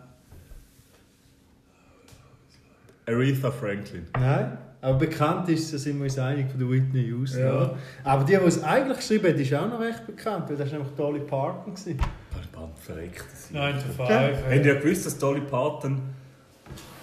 [3.07, 4.07] Aretha Franklin.
[4.19, 7.41] Nein, aber bekannt ist, da sind wir uns einig, von der Whitney Houston.
[7.41, 7.75] Ja.
[8.05, 10.79] Aber die, die es eigentlich geschrieben hat, ist auch noch recht bekannt, weil das war
[10.79, 11.75] nämlich Dolly Parton.
[11.75, 11.97] gewesen.
[11.97, 13.25] Dolly Parton verreckt.
[13.31, 13.51] das.
[13.51, 14.09] 9 to 5.
[14.09, 16.01] Habt ihr gewusst, dass Dolly Parton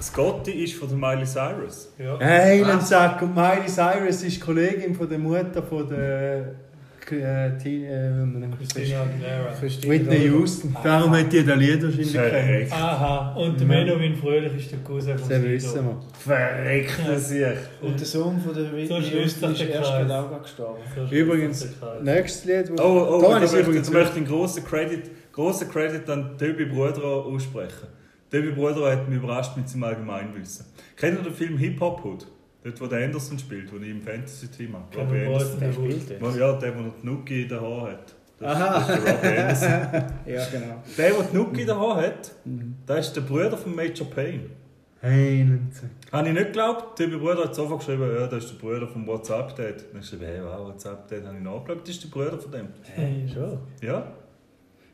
[0.02, 1.90] Scotty ist von der Miley Cyrus?
[1.98, 2.18] Ja.
[2.20, 6.56] Hey, dann sag, und Miley Cyrus ist Kollegin von der Mutter von der
[7.06, 9.54] Christina Aguilera.
[9.62, 10.26] Whitney.
[10.30, 10.76] Houston.
[10.84, 12.14] Darum hat die das Lied wahrscheinlich
[12.70, 12.74] kennt.
[12.74, 15.50] Aha, und der Menowin Fröhlich ist der Cousin von Das Sido.
[15.54, 16.02] wissen wir.
[16.20, 17.46] Verreckt, das ich.
[17.82, 20.82] Und der Sohn von der Whitney Houston sich ist der erst auch gerade gestorben.
[21.12, 21.68] Übrigens,
[22.02, 26.10] nächstes Lied, Oh, oh, da ich möchte, übrigens ich möchte einen grossen Credit, grossen Credit
[26.10, 27.88] an Tobi Bruder aussprechen.
[28.32, 30.66] Tobi Bruder hat mich überrascht mit seinem Allgemeinwissen.
[30.98, 32.26] Kennt ihr den Film Hip Hop Hood?
[32.66, 35.12] Dort, wo der Anderson spielt, wo ich im Fantasy-Team habe.
[35.14, 35.60] Wir Anderson.
[35.60, 35.80] Der nicht.
[36.02, 36.38] spielt Wo- jetzt.
[36.40, 38.16] Ja, der, der noch die Nuki in den Haaren hat.
[38.40, 38.74] Das, Aha.
[38.80, 40.04] das ist der Robbie Anderson.
[40.26, 40.84] Ja, genau.
[40.98, 42.32] Der, der die Nuki in den Haaren hat,
[42.88, 44.46] das ist der Bruder von Major Payne.
[45.02, 45.48] Hey.
[46.12, 46.98] Habe ich nicht geglaubt.
[46.98, 49.58] Tobi Bruder hat sofort geschrieben, ja, das ist der Bruder vom WhatsApp-Date.
[49.82, 52.52] Dann habe ich geschrieben, hey, wow, WhatsApp-Date habe ich nachgeschaut, das ist der Bruder von
[52.52, 52.68] dem.
[52.96, 53.60] Hey, schon.
[53.84, 54.08] Ja,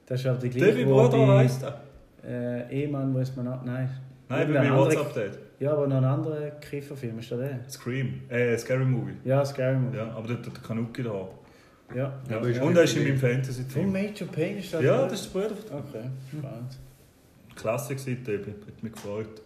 [0.06, 1.82] Das ist aber die gleiche, wo Bruder heisst er.
[2.70, 3.64] äh, Ehemann, wo es man noch...
[3.64, 3.90] Nein.
[4.32, 5.40] Nein, bei mir WhatsApp-Date.
[5.60, 7.60] Ja, aber noch ein anderer Kifferfilm, ist da der?
[7.70, 9.14] Scream, äh, Scary Movie.
[9.24, 9.98] Ja, Scary Movie.
[9.98, 11.28] Ja, aber dort hat der Kanuki da.
[11.94, 12.14] Ja.
[12.30, 12.38] Ja.
[12.64, 13.92] Und er ist in meinem Von Fantasy-Team.
[13.92, 15.08] Major Payne ist das Ja, der?
[15.08, 16.78] das ist der Bruder Okay, spannend.
[18.26, 18.52] Tobi.
[18.68, 19.42] Hat mich gefreut.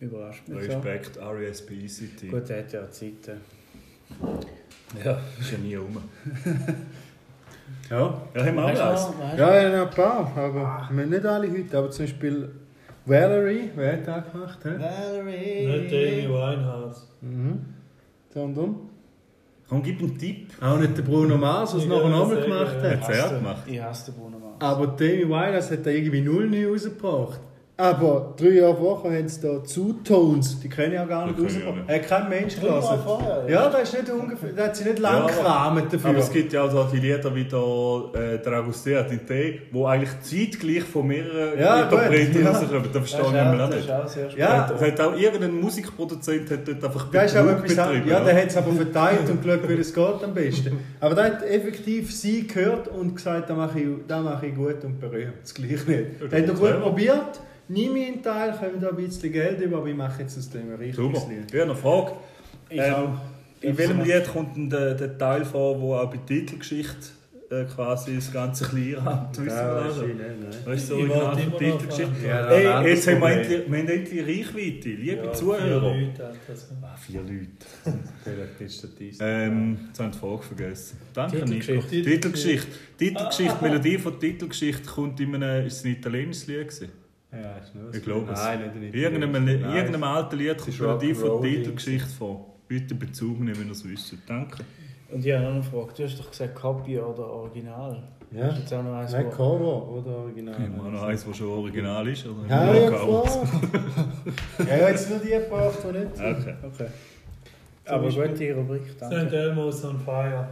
[0.00, 0.72] Überrascht mich so.
[0.78, 2.28] Respekt, R.E.S.P.E.C.T.
[2.28, 3.40] Gut, er hat ja Zeiten.
[5.04, 5.96] Ja, ist ja nie rum.
[7.88, 8.22] Ja.
[8.34, 11.78] Ja, haben wir auch Ja, ja, ein paar, aber wir haben nicht alle heute.
[11.78, 12.48] Aber zum Beispiel
[13.10, 14.58] Valerie, wer hat das gemacht?
[14.62, 14.68] He?
[14.70, 15.66] Valerie.
[15.66, 17.08] Nicht Amy Winehouse.
[17.20, 17.58] Mhm.
[18.32, 18.76] Sondern
[19.68, 20.48] Komm, gib einen Tipp.
[20.60, 22.90] auch nicht der Bruno Mars, was nachher nochmal sagen, gemacht ja.
[22.90, 23.10] hat.
[23.10, 23.62] Er gemacht?
[23.66, 24.60] Ich hasse den Bruno Mars.
[24.60, 27.40] Aber Demi Winehouse hat da irgendwie null neu rausgebracht.
[27.80, 31.64] Aber drei Jahre vorher haben sie da Two-Tones, die können ja gar nicht nicht.
[31.88, 32.98] Hat kein Mensch gelassen.
[33.02, 33.62] vorher, ja.
[33.64, 35.28] Ja, das ist nicht ungefähr, da hat sie nicht lang Ja, aber-
[35.80, 36.10] gekramt dafür.
[36.10, 37.58] Aber es gibt ja auch so die Lieder wie der,
[38.34, 39.34] äh, der Agustin Dinte,
[39.72, 42.50] die eigentlich zeitgleich von mehreren Ja, Interpreten ja.
[42.50, 42.82] rauskommen.
[42.92, 43.78] Da Das verstehe ich einmal auch, auch das
[44.16, 44.34] ist nicht.
[44.34, 44.38] auch.
[44.38, 48.20] Ja, Es hat auch irgendein Musikproduzent hat dort einfach Das ist Betrug etwas betrieben, Ja,
[48.20, 50.78] der hat es aber verteilt und geschaut, wie es geht am besten.
[51.00, 54.84] Aber da hat effektiv sie gehört und gesagt, da mache ich, da mache ich gut
[54.84, 55.32] und berühmt.
[55.42, 56.30] Das gleiche nicht.
[56.30, 57.40] Der hat er gut probiert,
[57.70, 60.62] nimm einen Teil, kommen da ein bisschen Geld über, aber ich mache jetzt aus dem
[60.72, 61.22] ein richtiges Super.
[61.30, 61.52] Lied.
[61.52, 62.12] Ja, eine Frage.
[62.68, 63.08] Ich Ähm, auch.
[63.62, 66.96] In welchem Lied kommt denn der, der Teil vor, wo auch bei Titelgeschichte
[67.50, 69.30] äh, quasi das ganze Kleine hat?
[69.32, 69.96] Wissen wir Ja, das?
[70.00, 70.46] nicht, nein.
[70.64, 72.26] Weißt du, Ich so warte original von Titelgeschichte?
[72.26, 75.92] Ja, Ey, jetzt haben wir endlich, wir haben endlich Reichweite, liebe Ja, Zuhörer.
[75.94, 76.68] vier Leute hat das.
[76.82, 77.48] Ah, vier Leute.
[78.24, 79.18] Vielleicht ist das dies.
[79.20, 80.96] Ähm, jetzt haben wir die Frage vergessen.
[81.12, 81.50] Danke, Nico.
[81.50, 82.02] Titelgeschichte.
[82.10, 82.66] Titelgeschichte.
[82.96, 86.88] Titelgeschichte, die Melodie von Titelgeschichte kommt in einem, ist es ein italienisches Lied gewesen?
[87.32, 88.38] Ja, ist nur Ich glaube es.
[88.42, 89.76] Nein, nicht In irgendeinem, in Nein.
[89.76, 92.46] irgendeinem alten Lied kommt ist die von Rock'n'Roll Titelgeschichte vor.
[92.66, 94.14] Bitte Bezug nehmen, wenn ihr es wisst.
[94.26, 94.64] Danke.
[95.12, 95.92] Und ich habe noch eine Frage.
[95.96, 98.02] Du hast doch gesagt Copy oder Original.
[98.32, 98.46] Ja.
[98.48, 100.54] Ist jetzt auch noch eins, Nein, wo- Cover oder Original?
[100.64, 102.26] Immer noch eins, das schon original ist.
[102.26, 102.80] Oder Ja, ich.
[102.80, 102.92] Ja,
[104.58, 106.12] ich habe jetzt nur die gebracht, die nicht.
[106.14, 106.54] Okay.
[106.64, 106.86] Okay.
[107.86, 109.02] Aber gut, die Rubrik, St.
[109.32, 110.48] Elmo's on Fire.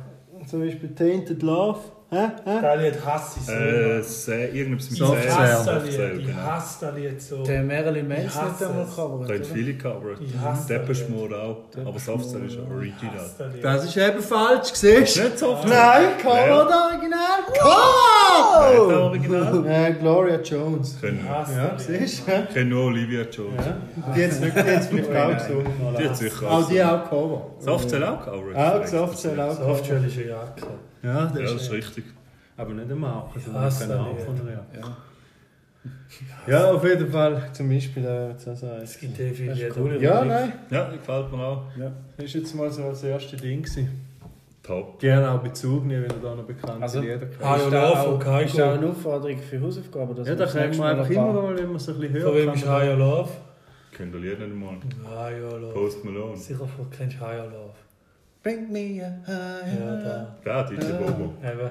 [0.46, 1.78] Zum Beispiel Tainted Love.
[2.10, 2.26] Hä?
[2.78, 3.52] Lied hasse ich so.
[3.52, 6.20] Äh, sehr, irgendetwas mit Soft Soft Lied.
[6.20, 6.42] Ich genau.
[6.42, 7.42] hasse das Lied so.
[7.42, 8.90] Der Marilyn Ich Manson hat hasse einmal es.
[8.90, 9.44] gecovert, Da oder?
[9.44, 10.18] viele covered.
[10.22, 11.08] Ich hasse Depeche das.
[11.10, 11.56] Mode auch.
[11.86, 13.30] Aber Softcell ist original.
[13.62, 15.22] das ist eben falsch, siehst du?
[15.22, 15.42] Nicht?
[15.66, 17.40] Nein, Cover oder Original?
[17.58, 18.88] Cover!
[18.88, 19.64] Der Original?
[19.68, 20.98] Äh, Gloria Jones.
[21.00, 22.46] Können Ich hasse Ja, siehst du?
[22.54, 23.66] können nur Olivia Jones.
[23.66, 24.12] Ja.
[24.14, 25.72] Die hat nicht die hat's vielleicht auch gesungen.
[25.98, 27.46] Die hat sicher Auch die auch Cover.
[27.66, 28.56] Auch covered.
[28.56, 29.74] Auch Softcell auch Cover.
[29.74, 30.66] Softshell ist eine Jacke.
[31.02, 32.04] Ja, Ja, das das ist ist richtig.
[32.56, 34.96] Aber nicht eine Marke, sondern hasse eine Art das von einer Jacke.
[36.46, 37.42] Ja, auf jeden Fall.
[37.52, 39.96] Zum Beispiel äh, das also Es gibt eh viele Das ist cool.
[40.02, 40.52] Ja, nein.
[40.70, 41.62] Ja, gefällt mir auch.
[42.16, 43.88] Das ist jetzt mal so das erste Ding gewesen.
[44.62, 44.98] Top.
[44.98, 47.22] Gerne auch Bezug nehmen, wenn ihr da noch bekannte Also, kennt.
[47.40, 48.40] Ah, ja, Ist Love auch- von.
[48.44, 50.16] Ist da eine Aufforderung für Hausaufgaben?
[50.16, 52.24] dass Ja, da das nächste wir einfach immer mal, wenn man so ein bisschen hört.
[52.24, 53.30] Von wem ist Higher Love?
[53.92, 54.76] Kennt ihr Lied nicht mal?
[55.08, 55.72] Higher Love.
[55.72, 56.36] Post Malone.
[56.36, 57.72] Sicher kennst du Higher Love.
[58.42, 60.02] Bring me a Ja, higher.
[60.02, 60.36] da.
[60.44, 61.34] Ja, DJ Bobo.
[61.42, 61.70] Eben.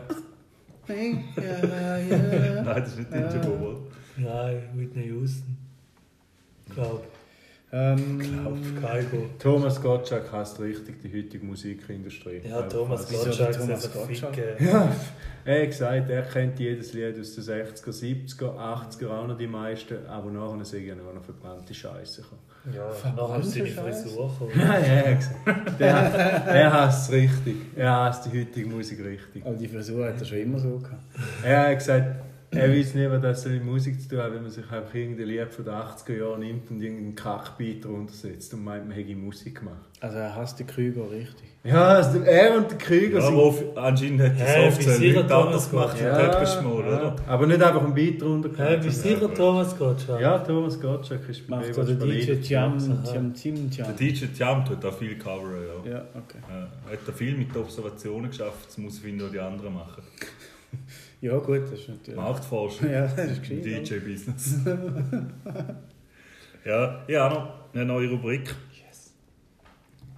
[0.86, 2.62] Bring me a higher.
[2.66, 3.88] Nein, das ist nicht DJ Bobo.
[4.18, 5.58] Nein, Whitney Houston.
[6.74, 7.06] Glaub.
[7.72, 9.26] Ähm, Glaub, Kaigo.
[9.40, 12.42] Thomas Gottschalk hasst richtig die heutige Musikindustrie.
[12.48, 14.36] Ja, Thomas Wieso Gottschalk der Thomas ist einfach Gottschalk?
[14.36, 14.58] Ficke.
[14.66, 19.38] Ja, er hat gesagt, er kennt jedes Lied aus den 60er, 70er, 80er, auch noch
[19.38, 22.24] die meisten, aber nachher ich nur noch verbrannte Scheiße.
[22.74, 27.56] Ja, nachher ist seine Frisur er hat gesagt, der, er hasst es richtig.
[27.76, 29.46] Er hasst die heutige Musik richtig.
[29.46, 31.04] aber die Frisur hat er schon immer so gehabt.
[31.44, 34.42] Er hat gesagt, er weiß nicht, was das so mit Musik zu tun hat, wenn
[34.42, 38.54] man sich einfach irgendein Lied von den 80er Jahren nimmt und irgendeinen Kackbeat drunter setzt
[38.54, 39.90] und meint, man hätte Musik gemacht.
[40.00, 41.57] Also er hasst die Krüger richtig.
[41.68, 43.34] Ja, also er und der Krüger Ja, sind...
[43.34, 46.36] aber auf- anscheinend hat der wie Softcell sicher Thomas anderes gemacht Gottschalk?
[46.36, 47.16] als Depeche Mode, oder?
[47.28, 50.22] Aber nicht einfach einen Beat drunter Hä, bist du sicher Thomas Gottschalk?
[50.22, 52.32] Ja, Thomas Gottschalk ist bei Macht Bebas er den DJ.
[52.54, 53.14] Jam, Aha.
[53.14, 53.96] Jam, Tim Der Jam.
[53.98, 55.56] DJ Jam tut auch viel covern,
[55.86, 55.92] ja.
[55.92, 56.38] Ja, okay.
[56.50, 60.04] Ja, hat da viel mit Observationen geschafft, das muss finden, was die anderen machen.
[61.20, 62.16] Ja gut, das ist natürlich...
[62.16, 63.66] Marktforschung Ja, das ist gescheit.
[63.66, 64.60] DJ-Business.
[66.66, 68.54] ja, ich habe noch eine neue Rubrik.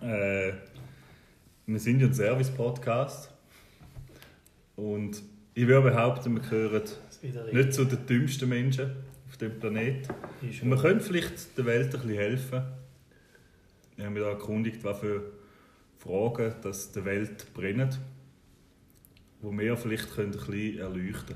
[0.02, 0.52] Äh,
[1.74, 3.32] wir sind ja ein Service-Podcast.
[4.76, 5.22] Und
[5.54, 6.82] ich würde behaupten, wir gehören
[7.52, 8.92] nicht zu den dümmsten Menschen
[9.28, 10.12] auf dem Planeten.
[10.42, 12.64] Und wir können vielleicht der Welt ein bisschen helfen.
[13.98, 15.32] Ich habe mich da erkundigt, was für
[15.98, 17.90] Fragen das der Welt brennen,
[19.42, 21.36] wo wir vielleicht können ein bisschen erleuchten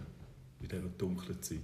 [0.62, 1.60] in dieser dunklen Zeit.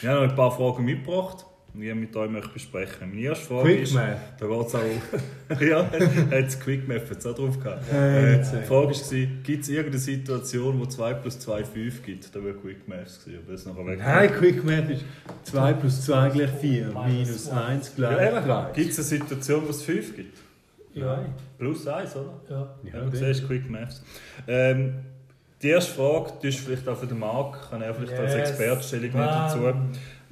[0.00, 3.10] Ich habe noch ein paar Fragen mitgebracht und ich mit euch möchte besprechen.
[3.10, 4.18] Meine erste Frage ist, Quickmath.
[4.38, 5.60] da geht es auch...
[5.60, 5.84] ja,
[6.30, 7.92] hat es Quick Math jetzt auch drauf gehabt.
[7.92, 12.34] Äh, die Frage war, gibt es irgendeine Situation, wo 2 plus 2 5 gibt?
[12.34, 13.98] Da wäre Quick Math gewesen, aber das ist nachher weg.
[13.98, 15.04] Nein, Quick Math ist
[15.44, 18.70] 2 plus 2 gleich 4, minus 1 gleich 3.
[18.74, 20.38] Gibt es eine Situation, wo es 5 gibt?
[20.94, 21.24] Ja,
[21.58, 22.40] Plus 1, oder?
[22.48, 22.74] ja.
[22.92, 24.00] Ja, du siehst Quick Maths.
[24.46, 24.94] Ähm,
[25.60, 28.50] die erste Frage, die ist vielleicht auch für den Marc, kann er vielleicht als Yes.
[28.50, 29.58] Experte Stellung dazu.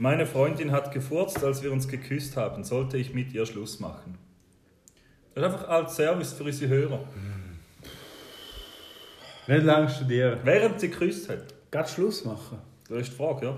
[0.03, 2.65] Meine Freundin hat gefurzt, als wir uns geküsst haben.
[2.65, 4.19] Sollte ich mit ihr Schluss machen?
[5.33, 6.99] Das ist einfach als Service für unsere Hörer.
[9.47, 10.41] Nicht lange studieren.
[10.43, 11.45] Während sie geküsst hat.
[11.71, 12.59] Geht Schluss machen?
[12.89, 13.51] Das ist die Frage, ja.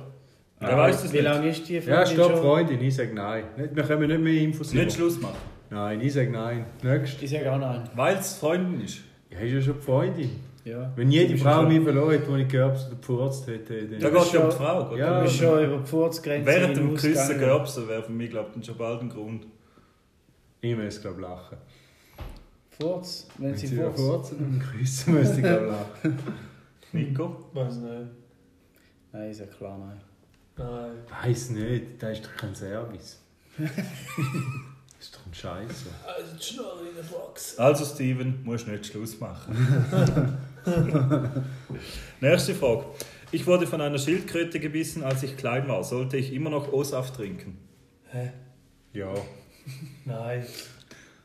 [0.61, 1.25] Ah, Wer weiß das Wie nicht?
[1.25, 2.41] lange ist die Ja, Freundin stopp, schon?
[2.43, 3.45] Freundin, ich sage nein.
[3.57, 4.91] Nicht- Wir können nicht mehr Infos Nicht über.
[4.93, 5.37] Schluss machen.
[5.71, 6.67] Nein, ich sage nein.
[6.83, 7.23] Nächst.
[7.23, 7.89] Ich sage auch nein.
[7.95, 8.99] Weil es Freundin ist.
[9.31, 10.31] Ja, ist ja schon die Freundin.
[10.65, 10.91] Ja.
[10.97, 14.13] Wenn jede Frau mich verloren hat, die ich gerbst oder gefurzt hätte, Da dann...
[14.15, 14.97] geht es ja um schon- die Frage, oder?
[14.99, 16.95] Ja, Du bist schon über die Furzgrenze Während dem.
[16.95, 19.47] Küssen gerbsen wäre für mich, glaube ich, schon bald ein Grund.
[20.63, 21.59] Ich muss, glaube ich, lachen.
[22.81, 25.71] Furz, wenn, Wenn sie sie da furzen und küssen, müsste ich, glaube ich,
[26.05, 26.19] lachen.
[26.93, 27.51] Nico?
[27.53, 28.07] Weiß nicht.
[29.13, 30.01] Nein, ist ja klar, nein.
[30.57, 30.93] Nein.
[31.23, 33.21] Weiß nicht, das ist doch kein Service.
[33.59, 33.69] das
[35.01, 35.87] ist doch ein Scheiße.
[36.07, 36.63] Also,
[37.13, 37.59] Box.
[37.59, 39.55] Also, Steven, musst nicht Schluss machen.
[42.21, 42.85] Nächste Frage.
[43.33, 45.83] Ich wurde von einer Schildkröte gebissen, als ich klein war.
[45.85, 47.59] Sollte ich immer noch O-Saft trinken?
[48.11, 48.31] Hä?
[48.93, 49.13] Ja.
[50.05, 50.45] Nein.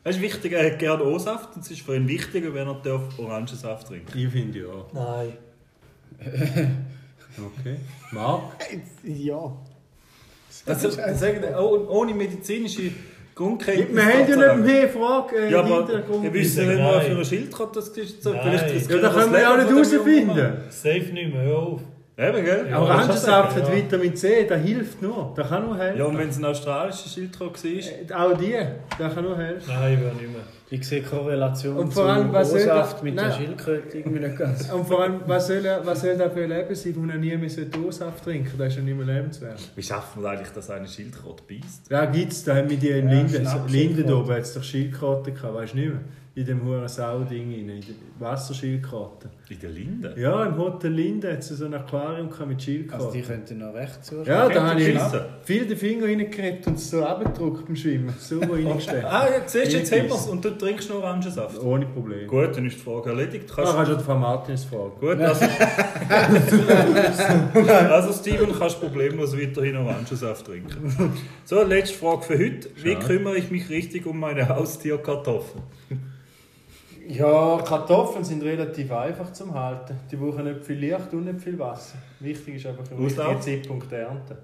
[0.03, 2.81] Es ist wichtig, er hat gerne O-Saft und es ist für ihn wichtiger, wenn er
[2.81, 4.85] darf Orangensaft trinken Ich finde ja.
[4.93, 5.33] Nein.
[7.37, 7.77] Okay.
[8.11, 8.53] Marc?
[9.03, 9.55] Ja.
[10.65, 12.91] Das ist, sagen, oh- ohne medizinische
[13.39, 13.95] Grundkenntnis.
[13.95, 16.23] Wir haben ja nicht mehr Fragen äh, Ja, im aber Hintergrund.
[16.23, 18.21] wir wissen nicht mal, für eine Schildkröte das ist.
[18.21, 20.57] Vielleicht Ja, riskieren Ja, da können wir das ja auch nicht herausfinden.
[20.69, 21.81] Safe nicht mehr, hör auf.
[22.19, 22.67] Eben, gell?
[22.69, 23.63] Ja, Orangensaft ja.
[23.63, 25.31] hat Vitamin C, das hilft nur.
[25.37, 25.99] Das kann nur helfen.
[25.99, 27.71] Ja, und wenn es ein australischer Schildkröte war?
[27.71, 28.55] Äh, Auch die,
[28.97, 29.63] das kann nur helfen.
[29.73, 30.41] Nein, ich will nicht mehr.
[30.71, 33.29] Ich sehe Korrelation Und vor allem, zum was soll das- mit Nein.
[33.29, 34.69] der Schildkröte irgendwie nicht ganz.
[34.71, 37.17] Und vor allem, was soll, er, was soll das für ein Leben sein, wo er
[37.17, 37.49] nie mehr
[37.87, 39.59] O-Saft trinken Das ist ja nicht mehr lebenswert.
[39.75, 41.89] Wie schafft man eigentlich, dass eine Schildkröte beißt?
[41.89, 44.17] Ja, gibt's, da haben wir die in Ja, Linden, Schnapp- Linden Schildkröte.
[44.17, 45.99] oben, hat es doch Schildkröten gehabt, weißt du nicht mehr?
[46.39, 49.29] In dem hohen Sau-Ding, rein, in der Wasserschildkröten.
[49.49, 50.15] In der Linde?
[50.17, 53.07] Ja, im Hotel Linden hat es so ein Aquarium mit Schildkröten.
[53.07, 54.25] Also die könnten noch recht zuschauen.
[54.25, 54.97] ja, da habe ich
[55.43, 58.13] viel den Finger reingekriegt und es so abgedruckt beim Schwimmen.
[58.17, 59.03] So reingestellt.
[59.03, 60.27] Ah, ja, siehst du, jetzt haben wir es.
[60.27, 61.61] Und du trinkst noch Orangensaft.
[61.61, 62.25] Ohne Probleme.
[62.25, 63.51] Gut, dann ist die Frage erledigt.
[63.53, 64.93] Kannst kannst du die Frau Martins fragen.
[64.97, 65.45] Gut, also,
[67.91, 71.11] also Steven, kannst problemlos weiterhin Orangensaft trinken.
[71.43, 72.69] So, letzte Frage für heute.
[72.77, 75.63] Wie kümmere ich mich richtig um meine Haustierkartoffeln?
[77.09, 79.95] Ja, Kartoffeln sind relativ einfach zum Halten.
[80.11, 81.97] Die brauchen nicht viel Licht und nicht viel Wasser.
[82.19, 83.35] Wichtig ist einfach im Auslauf?
[83.37, 84.37] richtigen Zeitpunkt ernten.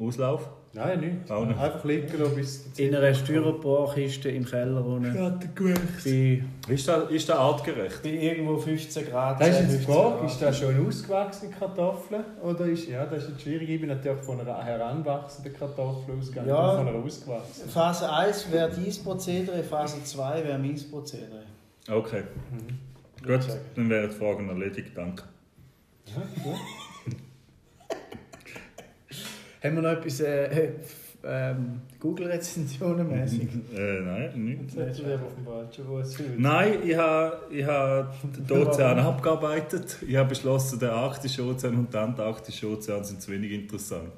[0.00, 0.48] Auslauf?
[0.72, 1.30] Nein, nicht.
[1.30, 1.58] Auch nicht.
[1.58, 5.14] Einfach liegen lassen, bis In einer Styroporkiste im Keller unten.
[5.54, 8.02] Bei, Ist das, ist das artgerecht?
[8.02, 9.40] bei irgendwo 15 Grad.
[9.40, 10.30] Das ist 10, jetzt die 15 Frage, Grad.
[10.30, 12.24] ist das schon ausgewachsene Kartoffeln?
[12.42, 13.68] Oder ist, ja, das ist jetzt schwierig.
[13.70, 16.66] Ich bin natürlich von einer heranwachsenden Kartoffel ausgegangen, Ja.
[16.74, 17.70] nicht von einer ausgewachsenen.
[17.70, 21.42] Phase 1 wäre dies Prozedere, Phase 2 wäre mein Prozedere.
[21.90, 22.22] Okay.
[23.26, 23.40] Gut,
[23.74, 24.92] dann wären die Fragen erledigt.
[24.94, 25.24] Danke.
[29.62, 30.70] Haben wir noch etwas äh,
[31.24, 33.48] ähm, Google-Rezensionen mäßig?
[33.74, 34.74] Äh, nein, nicht.
[34.76, 36.18] Jetzt er auf dem falschen Fuß.
[36.38, 38.08] Nein, ich habe, ich habe
[38.48, 39.96] den Ozean abgearbeitet.
[40.06, 44.12] Ich habe beschlossen, der arktische Ozean und der antarktische Ozean sind zu wenig interessant.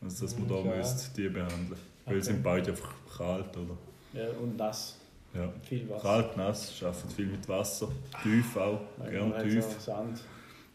[0.00, 0.76] Also, dass man da Schade.
[0.76, 1.68] müsste die behandeln.
[1.70, 2.20] Weil Okay.
[2.20, 3.76] sie sind beide einfach kalt, oder?
[4.14, 4.97] Ja, und nass.
[5.38, 5.52] Ja.
[5.62, 6.02] Viel Wasser.
[6.02, 7.88] Kalt, nass, arbeiten viel mit Wasser.
[8.22, 9.64] Tief auch, Nein, gerne tief.
[9.64, 10.20] so Sand.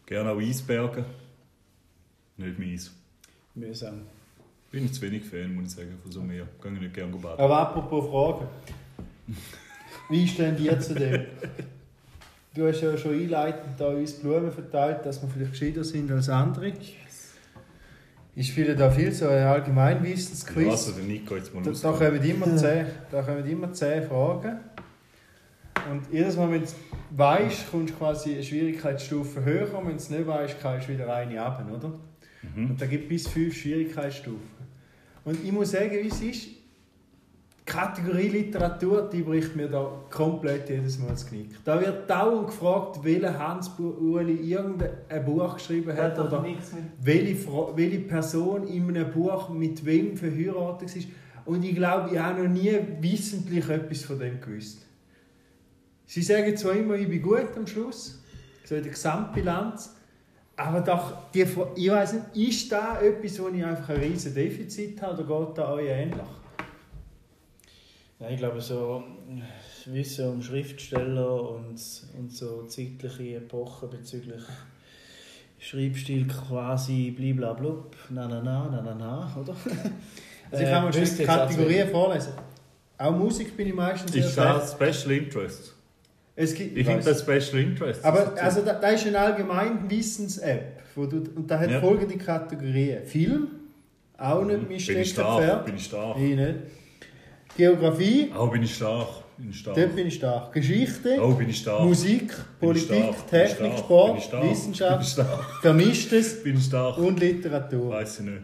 [0.06, 1.04] Gerne auch Eisberge.
[2.36, 2.92] Nicht meins.
[3.54, 4.02] Mühsam.
[4.70, 6.48] Bin ich zu wenig Fan, muss ich sagen, von so Meer.
[6.62, 7.38] Gehe ich nicht gerne baden.
[7.38, 8.48] Aber apropos Fragen.
[10.10, 11.26] Wie stehen die zu dem?
[12.54, 16.28] Du hast ja schon einleitend da uns Blumen verteilt, dass wir vielleicht gescheiter sind als
[16.28, 16.72] andere.
[18.36, 20.68] Ich spiele da viel so ein Allgemeinwissensquiz.
[20.68, 24.58] also der Nico jetzt mal Da, da, kommen immer zehn, da kommen immer zehn Fragen.
[25.90, 26.74] Und jedes Mal, wenn du es
[27.10, 29.78] weißt, kommst du quasi eine Schwierigkeitsstufe höher.
[29.78, 31.92] Und wenn du es nicht weißt, kannst du wieder eine runter, oder?
[32.56, 32.70] Mhm.
[32.70, 34.40] Und da gibt es bis fünf Schwierigkeitsstufen.
[35.24, 36.48] Und ich muss sagen, wie es ist,
[37.66, 41.64] die Kategorie Literatur, die bricht mir da komplett jedes Mal das Knick.
[41.64, 46.44] Da wird dauernd gefragt, welcher Hans Uli irgendein Buch geschrieben hat oder
[47.00, 47.36] welche,
[47.76, 51.08] welche Person in einem Buch mit wem verheiratet ist.
[51.46, 54.86] Und ich glaube, ich habe noch nie wissentlich etwas von dem gewusst.
[56.06, 58.22] Sie sagen zwar immer, ich bin gut am Schluss,
[58.64, 59.94] so in der Gesamtbilanz,
[60.56, 61.46] aber doch, die,
[61.76, 65.58] ich weiß nicht, ist da etwas, wo ich einfach ein riesen Defizit habe oder geht
[65.58, 66.43] da euch ähnlich?
[68.24, 69.02] Ja, ich glaube, so
[69.86, 71.78] Wissen um Schriftsteller und,
[72.18, 74.42] und so zeitliche Epochen bezüglich
[75.58, 79.54] Schreibstil quasi bliblablub, na na na, na na na, oder?
[80.50, 82.32] Also ich kann mal Äh, Kategorien vorlesen.
[82.98, 84.36] Auch Musik bin ich meistens schlecht.
[84.38, 85.74] das Special Interest?
[86.36, 88.04] Es gibt, Ich finde das Special Interest.
[88.04, 91.70] Aber Das ist also da, da ist eine allgemeine Wissens-App, wo du und da hat
[91.70, 91.80] Ja.
[91.80, 93.48] folgende Kategorien: Film,
[94.18, 95.14] auch nicht mein bin ich Steckenpferd.
[95.44, 96.16] stark, bin ich stark.
[96.18, 96.54] Ich nicht.
[97.56, 99.76] Geografie, Oh, bin ich stark, bin ich stark.
[99.76, 100.52] dort bin ich stark.
[100.52, 101.84] Geschichte, Oh, bin ich stark.
[101.84, 104.56] Musik, Bin ich Politik, stark, bin ich Technik, stark, Sport, bin ich stark, Bin ich
[104.58, 106.98] Wissenschaft, stark, Vermischtes bin ich stark.
[106.98, 107.90] und Literatur.
[107.90, 108.42] Weiß ich nicht.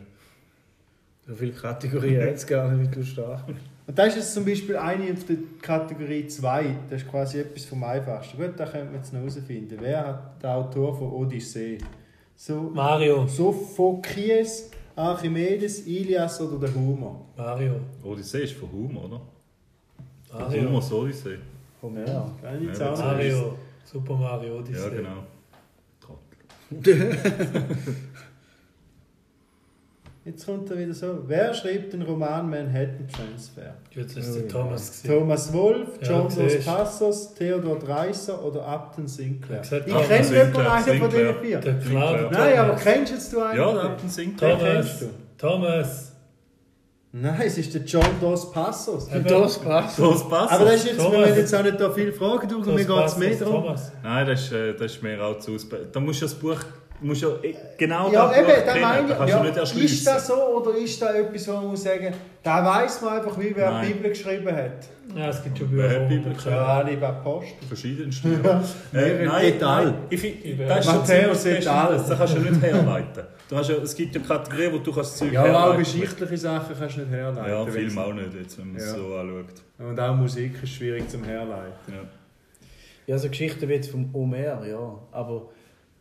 [1.26, 3.58] So viele Kategorien hat es gar nicht, wie du stark bist.
[3.86, 6.76] Und das ist jetzt zum Beispiel eine auf der Kategorie 2.
[6.88, 8.36] Das ist quasi etwas vom Einfachsten.
[8.36, 9.76] Gut, da können wir jetzt noch herausfinden.
[9.80, 11.78] Wer hat der Autor von Odyssee?
[12.36, 13.26] So, Mario.
[13.26, 14.70] Sophokles,
[15.00, 17.20] Archimedes, Ilias oder der Homer?
[17.36, 17.74] Mario.
[18.04, 19.20] Odyssee ist von Humor, oder?
[20.32, 20.62] Mario.
[20.68, 21.38] Humor ist Odyssee.
[21.82, 22.30] Ja.
[22.42, 23.54] Kann ich jetzt Ja, auch noch Mario.
[23.84, 24.90] Super Mario Ja, Odyssey.
[24.96, 25.24] genau.
[26.00, 27.16] Trottel.
[30.30, 31.18] Jetzt kommt er wieder so.
[31.26, 33.74] Wer schreibt den Roman Manhattan Transfer?
[33.90, 35.10] Jetzt ist der Thomas gesehen.
[35.18, 36.66] Thomas Wolf, Ja, John Dos siehst.
[36.66, 39.60] Passos, Theodor Dreiser oder Upton Sinclair?
[39.62, 41.58] Ich Ich kenne jemanden einen von diesen vier.
[41.58, 43.58] Der klar, der Nein, aber kennst jetzt du einen?
[43.58, 44.58] Ja, der Upton Sinclair.
[44.58, 44.72] Thomas.
[44.72, 45.06] kennst du.
[45.36, 46.06] Thomas.
[47.12, 49.08] Nein, es ist der John Dos Passos.
[49.12, 49.24] Eben.
[49.24, 49.98] Das passt.
[49.98, 50.52] Das passt.
[50.52, 53.04] Aber das ist jetzt, wir wollen jetzt auch nicht da viele Fragen durch, mir geht
[53.06, 53.62] es mehr darum.
[53.64, 53.90] Thomas.
[54.04, 55.56] Nein, das ist, äh, das ist mir auch zu
[55.90, 56.60] Da musst du das Buch
[57.00, 59.56] Du musst ja eh genau Ja, das eben, da meine da kannst Ja, du nicht
[59.56, 59.94] erschliessen.
[59.94, 63.38] ist das so oder ist das etwas, wo man muss sagen, da weiss man einfach,
[63.40, 63.86] wie wer Nein.
[63.88, 64.88] die Bibel geschrieben hat?
[65.16, 65.94] Ja, es gibt schon Wer Bücher.
[66.00, 66.56] hat wo- Bibel geschrieben?
[66.56, 67.46] Ja, bei Post.
[67.66, 68.28] Verschiedenste.
[68.92, 69.84] Äh, nein, Detail.
[69.86, 70.20] nein, ich
[70.68, 71.56] das ist schon Matthäus Detail.
[71.96, 73.22] bestimmt, das kannst du nicht herleiten.
[73.48, 76.36] Du hast ja, es gibt ja Kategorien, wo du kannst Zeug Ja, auch herleiten geschichtliche
[76.36, 77.50] Sachen kannst du nicht herleiten.
[77.50, 78.94] Ja, Film auch nicht, jetzt, wenn man es Ja.
[78.94, 79.62] so anschaut.
[79.78, 81.72] Und auch Musik ist schwierig zum herleiten.
[81.88, 81.94] Ja.
[83.06, 84.94] Ja, so Geschichten wie jetzt vom Homer, ja.
[85.10, 85.48] Aber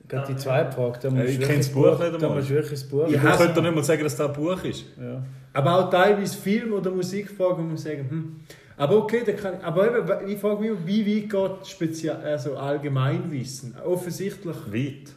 [0.09, 2.29] gerade die zweite Frage, da Ja, ich du kenn wirklich das Buch nicht Da einmal.
[2.35, 3.07] musst du wirklich das Buch.
[3.07, 4.85] Ich könnte doch nicht mal sagen, dass das ein Buch ist.
[4.99, 5.23] Ja.
[5.53, 8.35] Aber auch teilweise Film- oder Musikfragen, wo man sagen, hm.
[8.77, 12.55] Aber okay, da kann, aber eben, ich frage mich, immer, wie weit geht Spezial, also
[12.55, 13.75] Allgemeinwissen?
[13.85, 14.55] Offensichtlich.
[14.67, 15.11] Weit.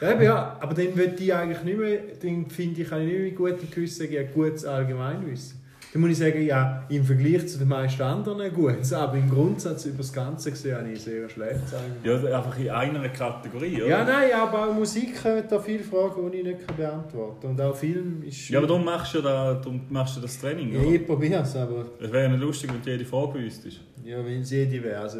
[0.00, 3.12] Ja, eben, ja, aber dann würde ich eigentlich nicht mehr, dann finde ich, kann ich
[3.12, 5.60] nicht mehr Gewissen sagen, ja, gutes Allgemeinwissen.
[5.94, 9.84] Dann muss ich sagen, ja, im Vergleich zu den meisten anderen gutes, aber im Grundsatz
[9.86, 11.60] über das Ganze gesehen habe ich sehr schlecht
[12.02, 13.86] Ja, einfach in einer Kategorie, oder?
[13.86, 17.50] Ja, nein, aber auch Musik kommen da viele Fragen, die ich nicht beantworten kann.
[17.52, 20.72] Und auch Film ist Ja, aber darum machst du, da, darum machst du das Training,
[20.72, 20.90] Ja, oder?
[20.90, 23.78] ich probiere es, aber Es wäre nicht lustig, wenn du jede Frage wüsstest.
[24.04, 25.00] ja, wenn es jede wäre.
[25.00, 25.18] Also,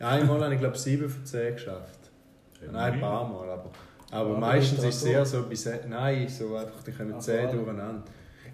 [0.00, 2.10] einmal habe ich glaube 7 von 10 geschafft.
[2.70, 3.70] Nein, ein paar Mal, aber,
[4.10, 7.34] aber Aber meistens ist es sehr so, bis, nein, so einfach, die kommen Ach, 10
[7.48, 7.50] voilà.
[7.52, 8.02] durcheinander.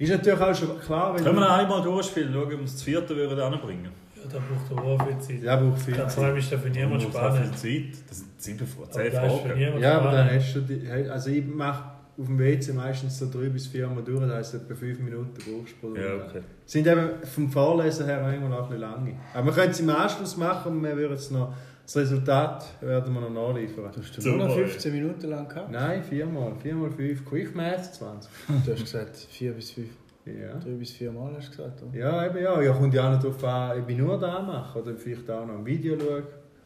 [0.00, 2.82] Ist natürlich auch schon klar, wenn Können wir noch einmal durchspielen, schauen, ob wir das
[2.82, 5.42] vierte würden anbringen Ja, da braucht er auch viel Zeit.
[5.42, 6.18] Ja, braucht viel Zeit.
[6.24, 7.56] allem ist da für niemand Man braucht spannend.
[7.56, 8.02] viel Zeit.
[8.08, 9.80] Das sind sieben Aber zehn Fragen.
[9.80, 11.84] Ja, aber dann hast du die, also ich mache
[12.18, 15.32] auf dem WC meistens so drei bis vier Mal durch, das heisst etwa 5 Minuten
[15.34, 16.40] brauchst Ja, okay.
[16.64, 19.14] Sind eben vom Vorlesen her manchmal auch ein bisschen lange.
[19.34, 21.54] Aber wir können es im Anschluss machen und wir würden es noch,
[21.92, 23.90] das Resultat werden wir noch nachliefern.
[23.92, 24.64] Du hast nur noch ey.
[24.64, 25.72] 15 Minuten lang gehabt.
[25.72, 26.52] Nein, viermal.
[26.62, 27.24] Viermal fünf.
[27.24, 28.30] Quick Math 20.
[28.64, 29.88] Du hast gesagt 4 bis 5.
[30.24, 30.54] Ja.
[30.60, 31.98] 3 bis 4 Mal hast du gesagt, oder?
[31.98, 32.62] Ja, eben ja.
[32.62, 35.44] Ja, kommt ja auch noch darauf an, ob ich nur da mache oder vielleicht auch
[35.44, 36.22] noch ein Video schaue.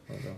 [0.09, 0.35] Oder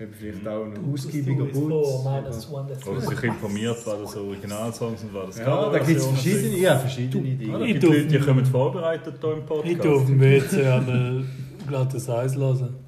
[0.00, 2.48] ob ich vielleicht auch noch ausgiebiger that's
[2.86, 6.78] Oder sich informiert, was das Originalsongs und was das Ja, da gibt es verschiedene, ja,
[6.78, 7.64] verschiedene Dinge.
[7.66, 9.68] Ich gibt Leute, die kommen vorbereitet hier im Podcast.
[9.68, 11.24] Ich auf dem WC einmal
[11.66, 12.87] glattes Eis hören.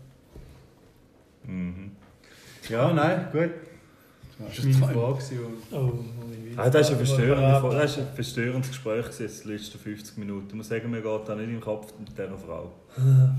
[1.44, 1.92] Mhm.
[2.68, 3.50] Ja, nein, gut.
[4.38, 5.14] Das war meine Frage.
[5.14, 10.46] gewesen und- Oh, mein Ah, das ist ein verstörendes Gespräch jetzt die letzten 50 Minuten.
[10.48, 12.70] Ich muss sagen, mir geht da nicht im Kopf mit dieser Frau.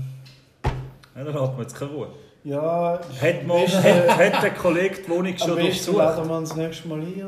[1.14, 2.08] Ja, dann hat man jetzt keine Ruhe.
[2.42, 5.98] Ja, Hat, man, hat, hat der Kollege die Wohnung schon durchsucht?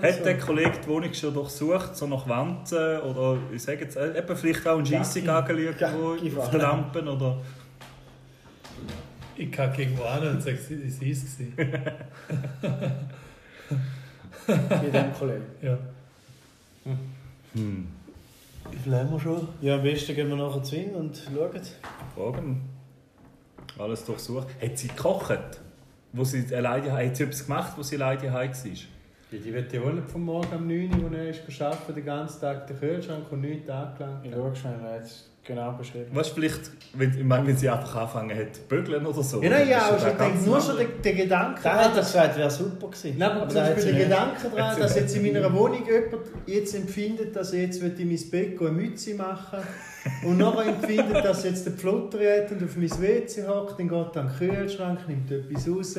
[0.02, 0.24] Hat so.
[0.24, 4.36] der Kollege die Wohnung schon durchsucht, so nach Wanzen oder ich sage jetzt, äh, eben
[4.36, 7.36] vielleicht auch ein Scheissig angelegt wo auf den Lampen oder...
[9.36, 11.36] Ich kacke irgendwo an und sage, es war es.
[14.68, 15.46] Bei dem Kollegen.
[15.62, 15.78] Ja.
[17.54, 17.88] Hm.
[18.70, 19.48] Wie viel haben wir schon?
[19.60, 21.60] Ja, am besten gehen wir nachher zu ihm und schauen.
[22.14, 22.62] Fragen.
[23.78, 24.48] Alles durchsucht.
[24.62, 25.60] Hat sie gekocht?
[26.12, 28.70] Wo sie alleine, hat sie etwas gemacht, wo sie alleine heim war?
[29.30, 31.94] Ja, die wird ja auch nicht vom Morgen um 9 Uhr, wo er ist arbeiten,
[31.94, 34.24] den ganzen Tag den Kühlschrank und nichts angelangt.
[34.24, 36.06] Ich schaue schnell, er es genau beschrieben.
[36.12, 39.42] Weißt du, vielleicht, wenn, ich meine, wenn sie einfach angefangen hat zu bügeln oder so.
[39.42, 42.36] Ja, nein, ja, also ich denke nur schon der, der Gedanke Der hat das gesagt,
[42.38, 43.14] wäre super gewesen.
[43.18, 44.04] Nein, aber zum der hat Beispiel der.
[44.04, 48.30] Gedanke daran, dass jetzt in meiner Wohnung jemand jetzt empfindet, dass er jetzt in mein
[48.30, 49.58] Bett gehen, eine Mütze machen
[50.24, 54.16] und nachher empfindet, dass jetzt der Pflotter hat und auf mein WC hockt, dann geht
[54.16, 55.98] er an den Kühlschrank, nimmt etwas raus,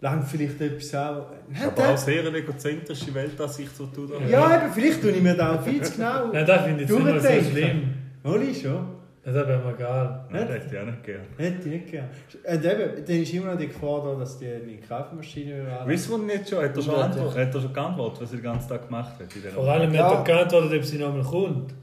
[0.00, 1.22] langt vielleicht etwas an.
[1.48, 5.22] Nein, Aber auch sehr eine egozentrische Weltansicht, die du da ja, eben, vielleicht tue ich
[5.22, 6.32] mir da auch viel zu genau.
[6.32, 7.99] Nein, das finde ich nicht so schlimm.
[8.24, 9.00] Oli schon.
[9.22, 10.24] Das wäre mir egal.
[10.30, 11.20] Nein, das hätte ich auch nicht gern.
[11.36, 12.08] Hätte ich nicht gern.
[12.42, 15.86] Und eben, dann ist immer noch die Gefahr da, dass die meine Kaffeemaschine überall...
[15.86, 18.68] Wissen wir nicht schon, hat er schon, hat er schon geantwortet, was er den ganzen
[18.70, 19.52] Tag gemacht hat?
[19.52, 20.04] Vor allem Ja.
[20.04, 21.74] hat er geantwortet, ob sie nochmal kommt.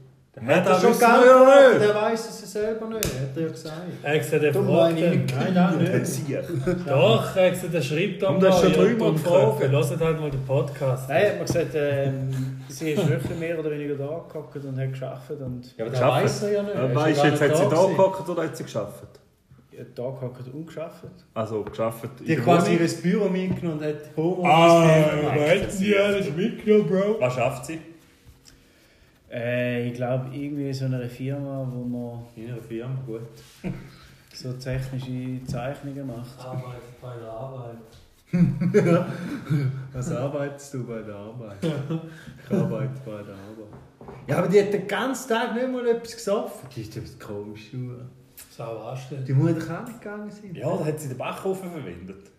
[0.46, 1.80] Hat er das schon ja nicht.
[1.80, 3.76] Der weiß es ja selber nicht, hat er ja gesagt.
[4.02, 5.10] Er hat gesagt, er fragt ihn.
[5.10, 5.36] nicht.
[5.36, 6.06] Nein, nein, nicht.
[6.06, 6.42] Sicher.
[6.86, 9.60] Doch, er hat gesagt, er schreibt doch Und er ist schon drüber gefragt.
[9.60, 11.08] Hört halt mal den Podcast.
[11.08, 14.90] Nein, hat man gesagt, ähm, sie ist wirklich mehr oder weniger da gehockt und hat
[14.90, 15.30] geschafft.
[15.30, 16.94] Und Ja, aber der weiss er ja nicht.
[16.94, 19.04] Weißt du, jetzt hat sie da gehockt oder hat sie geschafft?
[19.94, 21.04] da gehockt und geschafft.
[21.34, 26.34] Also geschafft Die hat quasi ihr Büro mitgenommen und hat Homo Ah, hätten sie alles
[26.34, 27.16] mitgenommen, Bro?
[27.20, 27.78] Was schafft sie?
[29.30, 33.22] Äh, ich glaube, irgendwie in so einer Firma, wo man In einer Firma, gut.
[34.34, 36.38] so technische Zeichnungen macht.
[36.38, 37.76] Arbeit bei der Arbeit.
[39.92, 41.56] Was arbeitest du bei der Arbeit?
[41.62, 44.26] Ich arbeite bei der Arbeit.
[44.26, 46.68] Ja, aber die hat den ganzen Tag nicht mal etwas gesoffen.
[46.74, 47.70] Die ist etwas komisch.
[48.50, 49.26] Sau anständig.
[49.26, 50.54] Die muss doch auch nicht gegangen sein.
[50.54, 52.30] Ja, da hat sie den Backofen verwendet.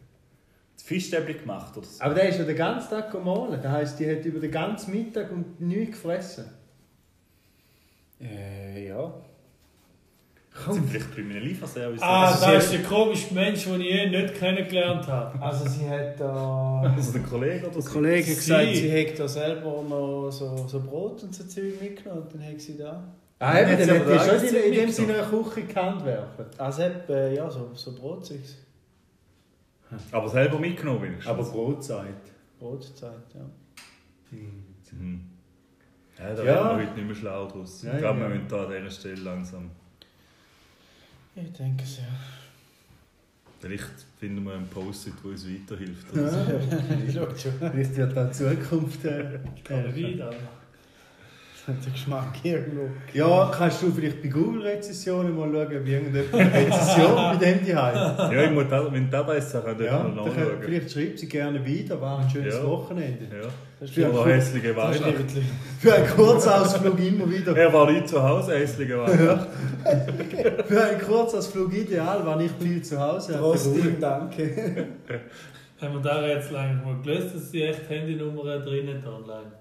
[0.75, 2.03] Das Fischstäbchen gemacht oder so.
[2.03, 3.59] Aber der ist ja den ganzen Tag gemahlen.
[3.61, 6.45] Das heisst, die hat über den ganzen Mittag und nichts gefressen.
[8.21, 9.13] Äh, ja.
[10.71, 12.01] Sind vielleicht bei einem Lieferservice.
[12.01, 15.41] Ah, Also das sie- ist der komischste Mensch, den ich je nicht kennengelernt habe.
[15.41, 16.81] Also sie hat da...
[16.95, 17.89] Also der Kollege oder Der so?
[17.91, 21.79] Kollege hat gesagt, Sie- sie hätte da selber noch so, so Brot und so Zeug
[21.81, 23.03] mitgenommen und dann hat sie da...
[23.41, 26.03] Ah, eben, dann hätte ich da schon in, sie in dem Sinne eine Küche gekannt
[26.03, 26.45] werfen.
[26.57, 28.57] Also hat, äh, ja, so, so Brotzeugs.
[30.11, 31.27] Aber selber mitgenommen wenigstens.
[31.27, 32.15] Aber Brotzeit.
[32.59, 33.45] Brotzeit, ja.
[34.31, 35.21] Mhm.
[36.19, 36.45] Ja, da Ja.
[36.45, 37.81] werden wir heute nicht mehr schlau draus.
[37.83, 38.27] Ja, ich glaube, ja.
[38.29, 39.71] wir müssen da an dieser Stelle langsam.
[41.35, 42.03] Ich denke es ja.
[43.61, 46.07] Vielleicht finden wir einen Post-it, der uns weiterhilft.
[47.07, 47.71] Ich schau schon.
[47.71, 49.05] Vielleicht wird da die Zukunft.
[49.05, 49.39] Äh,
[51.69, 51.83] Kann wieder.
[51.85, 52.89] Der Geschmack irgendwo.
[53.13, 57.75] ja, kannst du vielleicht bei Google-Rezessionen mal schauen, ob irgendjemand eine Rezession bei dem die
[57.75, 58.31] hat?
[58.33, 60.35] Ja, ich muss da, wenn das sagt, dann Ja, ja, dann nachschauen.
[60.61, 62.65] vielleicht schreibt sie gerne wieder, war ein schönes Ja.
[62.65, 63.25] Wochenende.
[63.25, 63.47] Ja.
[63.79, 63.95] Das
[64.25, 65.25] hässliche Weihnachten.
[65.79, 67.55] Für einen Kurzausflug immer wieder.
[67.55, 69.47] Er war nicht zu Hause, hässliche Weihnachten.
[70.67, 73.35] Für einen Kurzausflug ideal, war nicht viel zu Hause.
[73.39, 74.87] Trotzdem danke.
[75.81, 79.51] Haben wir da jetzt lange mal gelöst, dass die echt Handynummern drinnen da online?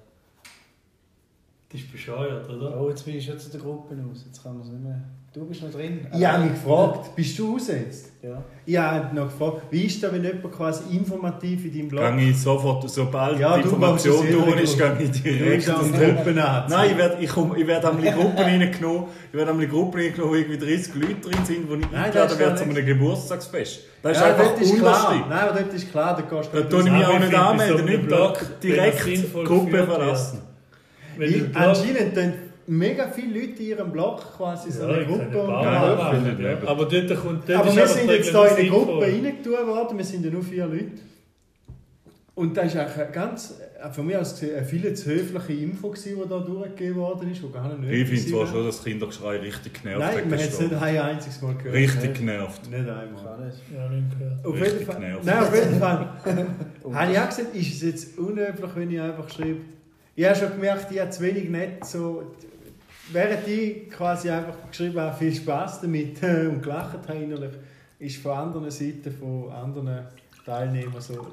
[1.70, 2.80] Das ist bescheuert, oder?
[2.80, 4.24] Oh, jetzt bin ich schon zu der Gruppe raus.
[4.26, 5.02] Jetzt kann man es nicht mehr...
[5.34, 6.06] Du bist noch drin.
[6.16, 8.12] Ich habe mich gefragt, bist du aussetzt?
[8.22, 8.42] Ja.
[8.64, 12.18] Ich habe noch gefragt, wie ist das, wenn jemand quasi informativ in deinem Blog Gang
[12.18, 15.56] ich sofort, sobald Ja, die du Information machst es durch ist, gehe ich direkt.
[15.56, 16.64] bist an und- Gruppen an.
[16.70, 19.70] Nein, ich werde ich komm, ich werd einmal in Gruppen reingenommen, ich werde einmal in
[19.70, 22.86] Gruppen reingenommen, wo irgendwie 30 Leute drin sind, wo ich eingeladen werde ja zu einem
[22.86, 23.80] Geburtstagsfest.
[24.02, 25.26] Das ist ja, einfach dort ist klar.
[25.28, 27.26] Nein, aber dort ist klar, da gehst Da du tue ich mich Aber auch ich
[27.26, 30.47] nicht anmelden, nicht direkt die Gruppe verlassen.
[31.20, 32.32] Ich, Blog- anscheinend tun
[32.66, 36.58] mega viele Leute in ihrem Blog quasi so Ja, eine ich Gruppe und Ja.
[36.66, 38.68] Aber dort kommt dort Aber wir sind jetzt hier in eine.
[38.68, 40.90] Gruppe reingetan worden, wir sind ja nur vier Leute.
[42.34, 43.58] Und das war eigentlich eine ganz,
[43.90, 47.42] von mir aus gesehen, eine viel zu höfliche Info, gewesen, die da durchgegeben worden ist,
[47.42, 48.46] die gar nicht Ich nötig finde zwar war.
[48.46, 50.26] schon, dass Kindergeschrei richtig genervt Nein, hat.
[50.30, 51.74] man hat es nicht ein einziges Mal gehört.
[51.74, 52.70] Richtig genervt.
[52.70, 53.52] Nicht einmal.
[53.74, 54.46] Ja, nicht gehört.
[54.46, 55.00] Auf Richtig jeden Fall.
[55.00, 55.24] genervt.
[55.24, 56.08] Nein, auf jeden Fall.
[56.94, 59.56] habe ich auch gesagt, ist es jetzt unüblich, wenn ich einfach schreibe.
[60.18, 62.34] Ich habe schon gemerkt, ich habe zu wenig nett so.
[63.12, 67.52] Während ich quasi einfach geschrieben habe, viel Spaß damit äh, und gelacht habe innerlich,
[68.00, 70.08] ist von anderen Seiten, von anderen
[70.44, 71.24] Teilnehmern so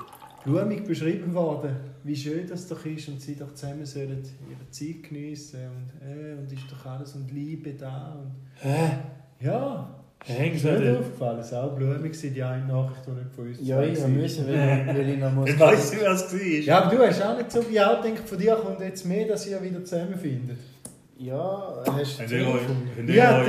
[0.44, 5.10] blumig beschrieben worden, wie schön das doch ist und sie doch zusammen sollen ihre Zeit
[5.10, 8.16] geniessen und, äh, und ist doch alles und Liebe da.
[8.22, 9.00] Und, Hä?
[9.40, 11.40] ja, Hängt ist mir nicht aufgefallen.
[11.40, 14.48] Es war auch blumig, gewesen, die eine Nachricht, die nicht von uns Ja, ich müssen,
[14.48, 15.50] weil, weil ich noch muss...
[15.50, 16.42] Ich weiss nicht, was es war.
[16.42, 19.28] Ja, aber du hast auch nicht so wie auch gedacht, von dir kommt jetzt mehr,
[19.28, 20.58] dass ihr wieder zusammenfindet.
[21.18, 23.08] Ja, hast du gefunden?
[23.14, 23.44] Ja,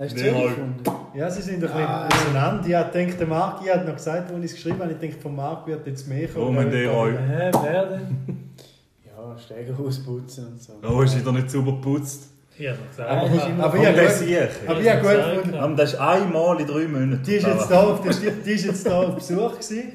[0.00, 0.82] Hast du gefunden?
[1.14, 2.06] Ja, sie sind ein bisschen Ah.
[2.06, 2.68] auseinander.
[2.68, 4.98] Ich habe gedacht, der Marc, ich habe noch gesagt, als ich es geschrieben habe, ich
[4.98, 6.66] denke, von Marc wird jetzt mehr Warum kommen.
[6.66, 8.06] habt ihr euch- Hä, wer denn?
[9.06, 10.74] Ja, Stegenhaus putzen und so.
[10.88, 12.28] Oh, ist wieder nicht sauber geputzt.
[13.08, 15.54] Ah, immer- Aber Aber ich habe das gut, sehe aber habe gut gefunden.
[15.54, 15.60] ja.
[15.62, 17.22] Aber Das ist einmal in drei Monaten.
[17.24, 19.92] Die ist jetzt da auf, der, die ist jetzt da auf Besuch gewesen.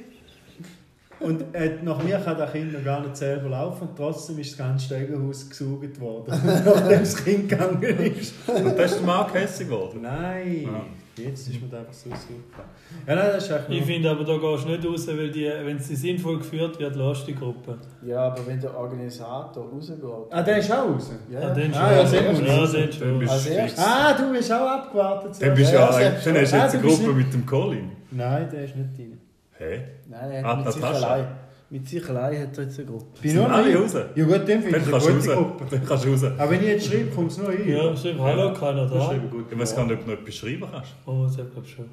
[1.20, 3.88] Und äh, nach mir kann das Kind noch gar nicht selber laufen.
[3.88, 6.34] Und trotzdem ist das ganze Stegenhaus gesaugt worden.
[6.66, 8.34] Nachdem das Kind gegangen ist.
[8.48, 10.00] Und das ist der Mark hässlich geworden.
[10.02, 10.82] Nein, Ja.
[11.18, 12.64] Jetzt ist mir das einfach so super.
[13.08, 15.46] Ja, nein, das ist echt Ich finde aber, da gehst du nicht raus, weil die,
[15.64, 17.78] wenn sie sinnvoll geführt wird, lässt die Gruppe.
[18.06, 19.98] Ja, aber wenn der Organisator rausgeht...
[20.32, 21.12] Ah, der ist auch raus?
[21.30, 22.16] Ja, Ah, den Ah, schon.
[22.16, 23.08] ja, ja, den schon.
[23.10, 23.88] Dann bist Als du erstes- fix.
[23.88, 25.32] Ah, du bist auch abgewartet.
[25.42, 26.36] Dann bist du Ja, ja, dann hast du schon.
[26.40, 27.92] jetzt Ah, eine du bist Gruppe nicht- mit dem Colin.
[28.12, 29.20] Nein, der ist nicht drin.
[29.58, 29.82] Hä?
[30.10, 31.08] Nein, er Ah, hat mit sich Natascha.
[31.08, 31.28] allein.
[31.70, 33.22] Mit sich allein hat er jetzt eine Gruppe.
[33.22, 33.94] Bin nur alle raus?
[34.16, 35.28] Ja gut, dann finde ich eine gute raus.
[35.28, 35.66] Gruppe.
[35.72, 36.24] Dann kannst du raus.
[36.24, 37.68] Aber wenn ich jetzt schreibe, kommt es nur ein.
[37.68, 38.20] Ja, stimmt.
[38.20, 39.14] Hallo, keiner da.
[39.52, 40.94] Ich weiß gar nicht, ob du noch etwas schreiben kannst.
[41.06, 41.86] Oh, das glaube ich schon.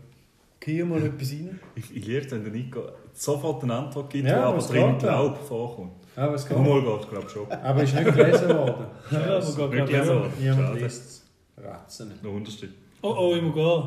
[0.63, 1.59] Hier mal etwas rein.
[1.75, 2.83] Ich, ich liebe es, wenn der Nico
[3.15, 5.09] sofort eine Antwort gibt, Ja, aber aber es drin geht, ja.
[5.23, 5.93] Glaub vorkommt.
[6.17, 6.59] Aber es geht.
[6.59, 7.51] Mal geht, glaube ich schon.
[7.51, 8.85] Aber ist nicht gelesen worden.
[9.11, 10.33] Ja, aber Nicht gar gelesen worden.
[10.39, 11.65] Niemand liest es.
[11.65, 12.13] Ratzen.
[12.23, 12.69] Noch unterste.
[13.01, 13.83] Oh, oh, ich muss gehen.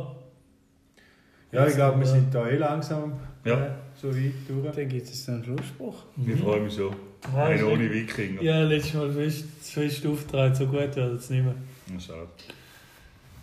[1.51, 3.13] Ja, ich glaube, wir sind da eh langsam
[3.45, 3.75] Ja.
[4.03, 4.75] So weit durch.
[4.75, 6.03] Dann gibt es einen Schlussspruch.
[6.25, 6.95] Ich freue mich schon.
[7.33, 8.41] Ah, Ein ohne Wikinger.
[8.41, 11.55] Ja, letztes Mal fest, fest aufgetragen, so gut wird es nicht mehr.
[11.99, 12.27] Schade.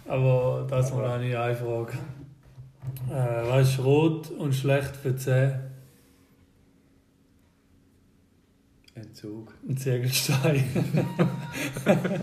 [0.07, 1.93] Aber das mal eine Frage.
[3.09, 5.71] Äh, was ist rot und schlecht für die Zähne?
[8.95, 9.55] Entzug.
[9.67, 10.65] Ein Ziegelstein.